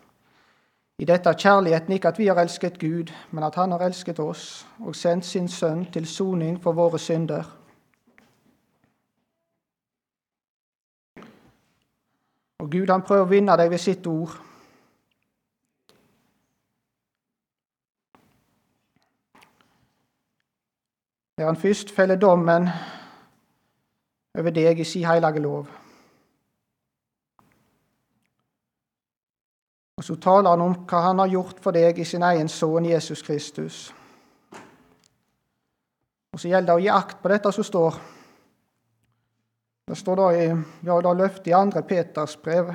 i 1.02 1.04
dette 1.04 1.34
er 1.34 1.42
kjærligheten 1.48 1.98
ikke 1.98 2.14
at 2.14 2.22
vi 2.22 2.30
har 2.30 2.38
elsket 2.38 2.78
Gud, 2.78 3.10
men 3.32 3.50
at 3.50 3.58
Han 3.58 3.74
har 3.74 3.82
elsket 3.90 4.22
oss 4.22 4.66
og 4.86 4.94
sendt 4.94 5.26
sin 5.26 5.48
Sønn 5.48 5.84
til 5.90 6.06
soning 6.06 6.62
for 6.62 6.72
våre 6.78 6.98
synder. 6.98 7.63
Og 12.64 12.70
Gud 12.70 12.88
han 12.88 13.02
prøver 13.04 13.26
å 13.26 13.28
vinne 13.28 13.54
deg 13.60 13.68
ved 13.68 13.80
sitt 13.82 14.06
ord. 14.08 14.32
Der 21.36 21.44
han 21.44 21.60
først 21.60 21.92
feller 21.92 22.16
dommen 22.16 22.70
over 24.38 24.54
deg 24.56 24.80
i 24.80 24.86
sin 24.88 25.04
hellige 25.04 25.44
lov. 25.44 25.68
Og 30.00 30.08
så 30.08 30.16
taler 30.16 30.54
han 30.54 30.64
om 30.64 30.80
hva 30.88 31.04
han 31.10 31.20
har 31.20 31.34
gjort 31.36 31.60
for 31.60 31.76
deg 31.76 32.00
i 32.00 32.08
sin 32.08 32.24
egen 32.24 32.48
sønn 32.48 32.88
Jesus 32.88 33.20
Kristus. 33.22 33.84
Og 36.32 36.40
så 36.40 36.48
gjelder 36.48 36.72
det 36.72 36.80
å 36.80 36.86
gi 36.86 36.92
akt 36.96 37.20
på 37.20 37.28
dette 37.28 37.52
som 37.52 37.72
står. 37.74 38.00
Det 39.86 39.96
står 39.96 40.16
da 40.16 40.26
i, 40.32 40.44
ja, 40.80 40.94
da 41.04 41.10
løftet 41.12 41.50
i 41.50 41.52
2. 41.52 41.80
Peters 41.84 42.38
brev 42.40 42.70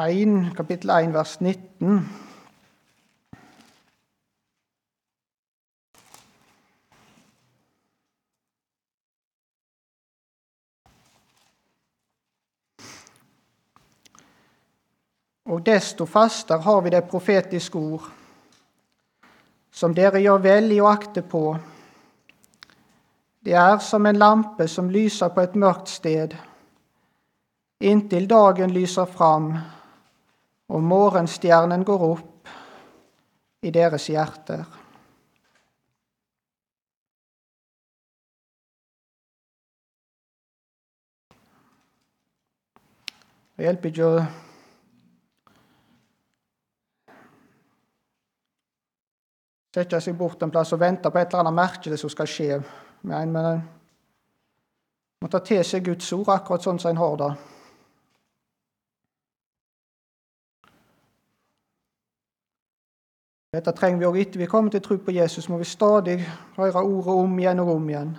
1, 0.00 0.54
kapittel 0.56 0.90
1, 0.90 1.10
vers 1.12 1.34
19. 1.40 1.98
Og 15.44 15.60
desto 15.68 16.08
fastere 16.08 16.64
har 16.64 16.80
vi 16.80 16.96
det 16.96 17.04
profetiske 17.12 17.78
ord, 17.78 18.08
som 19.68 19.92
dere 19.92 20.24
gjør 20.24 20.40
vel 20.48 20.72
i 20.72 20.80
å 20.80 20.88
akte 20.88 21.20
på. 21.20 21.46
Det 23.44 23.52
er 23.52 23.78
som 23.78 24.06
en 24.06 24.18
lampe 24.18 24.64
som 24.68 24.86
lyser 24.90 25.28
på 25.28 25.42
et 25.44 25.56
mørkt 25.60 25.90
sted, 25.92 26.32
inntil 27.84 28.24
dagen 28.28 28.72
lyser 28.72 29.04
fram 29.04 29.50
og 30.72 30.80
morgenstjernen 30.82 31.84
går 31.84 32.04
opp 32.06 32.48
i 33.64 33.72
deres 33.74 34.08
hjerter. 34.08 34.64
Det 43.54 43.68
hjelper 43.68 43.92
ikke 43.92 44.08
å 44.08 44.24
sette 49.74 50.00
seg 50.00 50.16
bort 50.18 50.42
en 50.42 50.50
plass 50.54 50.72
og 50.74 50.80
vente 50.80 51.10
på 51.10 51.20
et 51.20 51.28
eller 51.28 51.44
annet 51.44 51.58
merkelig 51.60 52.00
som 52.00 52.10
skal 52.10 52.30
skje. 52.30 52.58
Men 53.04 53.34
vi 53.36 55.24
må 55.24 55.28
ta 55.28 55.40
til 55.44 55.60
seg 55.64 55.84
Guds 55.84 56.12
ord 56.16 56.30
akkurat 56.32 56.64
sånn 56.64 56.80
som 56.80 56.94
en 56.94 57.00
har 57.02 57.18
det. 57.20 57.32
Dette 63.54 63.74
trenger 63.76 64.00
vi 64.00 64.06
òg 64.08 64.16
etter 64.18 64.40
vi 64.40 64.48
kommer 64.50 64.72
til 64.72 64.82
tro 64.82 64.96
på 64.98 65.12
Jesus, 65.14 65.46
må 65.48 65.60
vi 65.60 65.66
stadig 65.68 66.16
høre 66.56 66.80
ordet 66.82 67.12
om 67.14 67.36
igjen 67.38 67.60
og 67.62 67.74
om 67.76 67.90
igjen. 67.92 68.14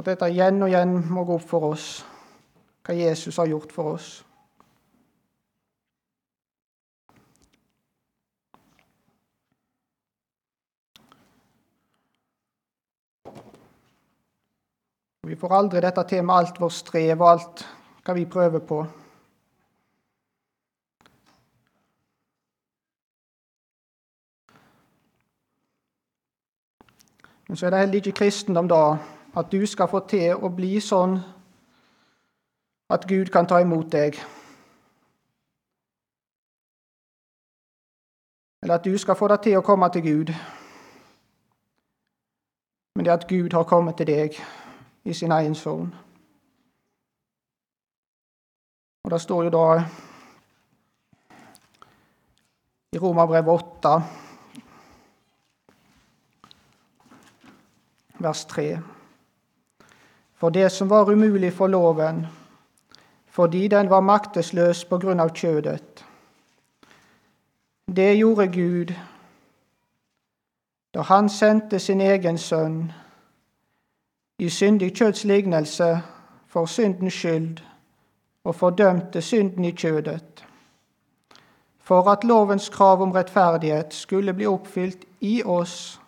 At 0.00 0.08
dette 0.08 0.30
igjen 0.32 0.62
og 0.64 0.70
igjen 0.70 0.94
må 1.10 1.26
gå 1.26 1.36
opp 1.36 1.44
for 1.50 1.68
oss, 1.74 1.88
hva 2.86 2.96
Jesus 2.96 3.36
har 3.42 3.50
gjort 3.50 3.74
for 3.74 3.98
oss. 3.98 4.08
Vi 15.26 15.36
får 15.36 15.52
aldri 15.56 15.80
dette 15.80 16.02
til 16.04 16.24
med 16.24 16.34
alt 16.34 16.58
vårt 16.60 16.72
strev 16.76 17.22
og 17.22 17.28
alt 17.30 17.60
hva 18.04 18.12
vi 18.12 18.24
prøver 18.28 18.60
på. 18.60 18.82
Men 27.48 27.56
så 27.56 27.66
er 27.66 27.70
det 27.70 27.78
heller 27.78 27.94
ikke 27.94 28.12
kristendom 28.18 28.68
da 28.68 28.96
at 29.36 29.52
du 29.52 29.64
skal 29.66 29.88
få 29.88 30.02
til 30.08 30.34
å 30.36 30.50
bli 30.52 30.74
sånn 30.80 31.16
at 32.92 33.06
Gud 33.08 33.32
kan 33.32 33.48
ta 33.48 33.62
imot 33.64 33.88
deg. 33.92 34.18
Eller 38.62 38.76
at 38.76 38.84
du 38.84 38.92
skal 38.98 39.16
få 39.16 39.28
det 39.32 39.40
til 39.48 39.56
å 39.56 39.64
komme 39.64 39.88
til 39.88 40.04
Gud. 40.04 40.34
Men 42.94 43.04
det 43.04 43.12
er 43.12 43.18
at 43.22 43.28
Gud 43.28 43.56
har 43.56 43.64
kommet 43.64 43.96
til 43.96 44.12
deg 44.12 44.38
i 45.04 45.14
sin 45.14 45.32
egen 45.32 45.54
sønn. 45.54 45.94
Og 49.04 49.10
det 49.12 49.20
står 49.20 49.44
jo 49.44 49.50
da 49.52 49.66
i 52.94 52.98
Romerbrevet 52.98 53.52
8, 53.52 53.94
vers 58.24 58.44
3. 58.44 58.78
For 60.34 60.50
det 60.50 60.70
som 60.72 60.90
var 60.90 61.10
umulig 61.10 61.52
for 61.52 61.66
loven, 61.66 62.26
fordi 63.28 63.68
den 63.68 63.90
var 63.90 64.00
maktesløs 64.00 64.84
på 64.88 64.98
grunn 64.98 65.20
av 65.20 65.34
kjødet, 65.36 66.04
det 67.86 68.14
gjorde 68.16 68.46
Gud 68.48 68.94
da 70.94 71.02
han 71.02 71.28
sendte 71.28 71.78
sin 71.78 72.00
egen 72.00 72.38
sønn 72.38 72.92
i 74.38 74.48
syndig 74.48 74.94
kjøds 74.96 75.24
lignelse 75.24 76.00
for 76.46 76.66
syndens 76.66 77.14
skyld 77.14 77.60
og 78.44 78.54
fordømte 78.54 79.22
synden 79.22 79.64
i 79.64 79.70
kjødet, 79.70 80.44
for 81.78 82.10
at 82.10 82.24
lovens 82.24 82.68
krav 82.68 83.02
om 83.02 83.12
rettferdighet 83.12 83.94
skulle 83.94 84.34
bli 84.34 84.46
oppfylt 84.46 85.04
i 85.20 85.42
oss, 85.44 86.00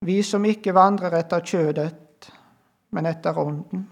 vi 0.00 0.22
som 0.22 0.44
ikke 0.44 0.74
vandrer 0.74 1.18
etter 1.18 1.42
kjødet, 1.44 2.30
men 2.90 3.06
etter 3.06 3.38
ånden. 3.38 3.88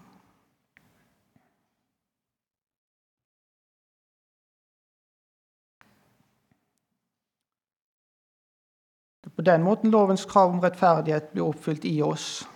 På 9.36 9.42
den 9.42 9.62
måten 9.62 9.90
lovens 9.90 10.24
krav 10.24 10.50
om 10.50 10.60
rettferdighet 10.60 11.28
blir 11.30 11.46
oppfylt 11.46 11.84
i 11.84 12.00
oss. 12.02 12.46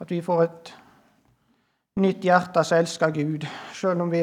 At 0.00 0.10
vi 0.10 0.20
får 0.22 0.42
et 0.42 0.74
nytt 1.96 2.24
hjerte 2.24 2.64
som 2.64 2.78
elsker 2.78 3.10
Gud, 3.10 3.46
selv 3.72 4.02
om 4.04 4.10
vi 4.12 4.20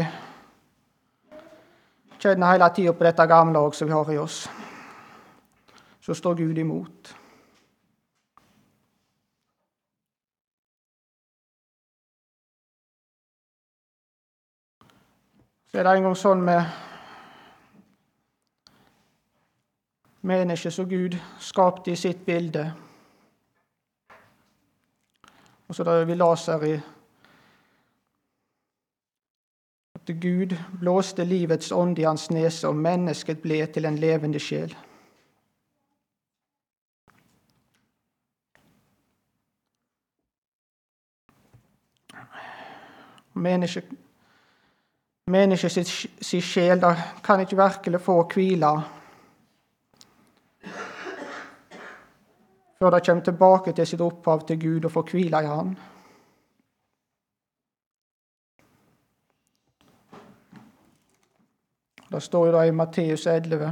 kjenner 2.19 2.53
hele 2.53 2.69
tida 2.75 2.93
på 2.93 3.03
dette 3.03 3.25
gamle 3.27 3.59
òg 3.59 3.75
som 3.75 3.89
vi 3.89 3.95
har 3.95 4.11
i 4.13 4.21
oss. 4.21 4.45
Så 6.01 6.13
står 6.13 6.35
Gud 6.35 6.57
imot. 6.57 7.15
Så 15.71 15.79
er 15.79 15.83
det 15.83 15.95
en 15.97 16.05
gang 16.05 16.15
sånn 16.15 16.41
med 16.45 16.67
mennesket 20.21 20.75
som 20.75 20.85
Gud 20.85 21.17
skapte 21.41 21.91
i 21.91 21.97
sitt 21.97 22.21
bilde. 22.27 22.67
Og 25.73 25.77
så 25.77 25.83
da 25.83 26.03
vi 26.05 26.13
leser 26.13 26.63
i 26.69 26.73
at 29.97 30.11
Gud 30.21 30.51
blåste 30.77 31.25
livets 31.25 31.71
ånd 31.73 31.97
i 31.97 32.03
hans 32.05 32.27
nese, 32.29 32.67
og 32.69 32.77
mennesket 32.77 33.41
ble 33.41 33.57
til 33.73 33.89
en 33.89 33.97
levende 33.97 34.37
sjel. 34.37 34.75
Mennesket 43.33 43.89
menneske 45.25 45.73
sin 45.73 46.45
sjel 46.53 46.85
kan 47.25 47.41
ikke 47.41 47.57
virkelig 47.57 48.05
få 48.11 48.19
hvile 48.35 48.75
før 52.83 52.89
de 52.89 52.99
kommer 53.05 53.23
tilbake 53.23 53.71
til 53.71 53.87
sitt 53.87 54.01
opphav 54.03 54.41
til 54.47 54.57
Gud 54.59 54.85
og 54.85 54.91
får 54.91 55.11
hvile 55.11 55.39
i 55.39 55.47
Han. 55.47 55.69
Det 62.11 62.21
står 62.21 62.49
jo 62.49 62.55
da 62.57 62.65
i 62.67 62.73
Matteus 62.75 63.23
11. 63.27 63.69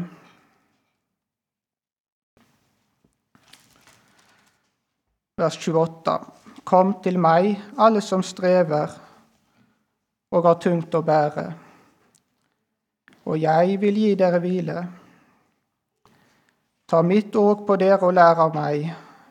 Vers 5.37 5.59
28. 5.67 6.15
Kom 6.63 6.95
til 7.03 7.19
meg, 7.19 7.51
alle 7.77 8.01
som 8.01 8.23
strever 8.23 8.95
og 10.31 10.47
har 10.47 10.57
tungt 10.63 10.95
å 10.95 11.03
bære, 11.03 11.45
og 13.27 13.37
jeg 13.41 13.75
vil 13.81 13.97
gi 13.99 14.15
dere 14.15 14.39
hvile. 14.39 14.81
Ta 16.91 17.01
mitt 17.01 17.35
åk 17.35 17.61
på 17.67 17.75
dere 17.79 18.03
og 18.03 18.17
lær 18.17 18.35
av 18.43 18.49
meg, 18.51 18.89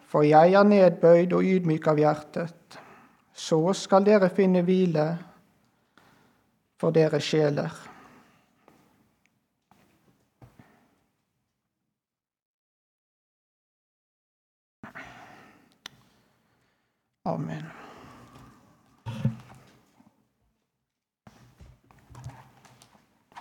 for 0.09 0.25
jeg 0.25 0.55
er 0.57 0.65
nedbøyd 0.65 1.35
og 1.37 1.45
ydmyk 1.45 1.91
av 1.93 1.99
hjertet. 2.01 2.79
Så 3.37 3.59
skal 3.77 4.07
dere 4.07 4.31
finne 4.33 4.63
hvile 4.65 5.05
for 6.81 6.97
deres 6.97 7.29
sjeler. 7.29 7.69
Amen. 17.29 17.80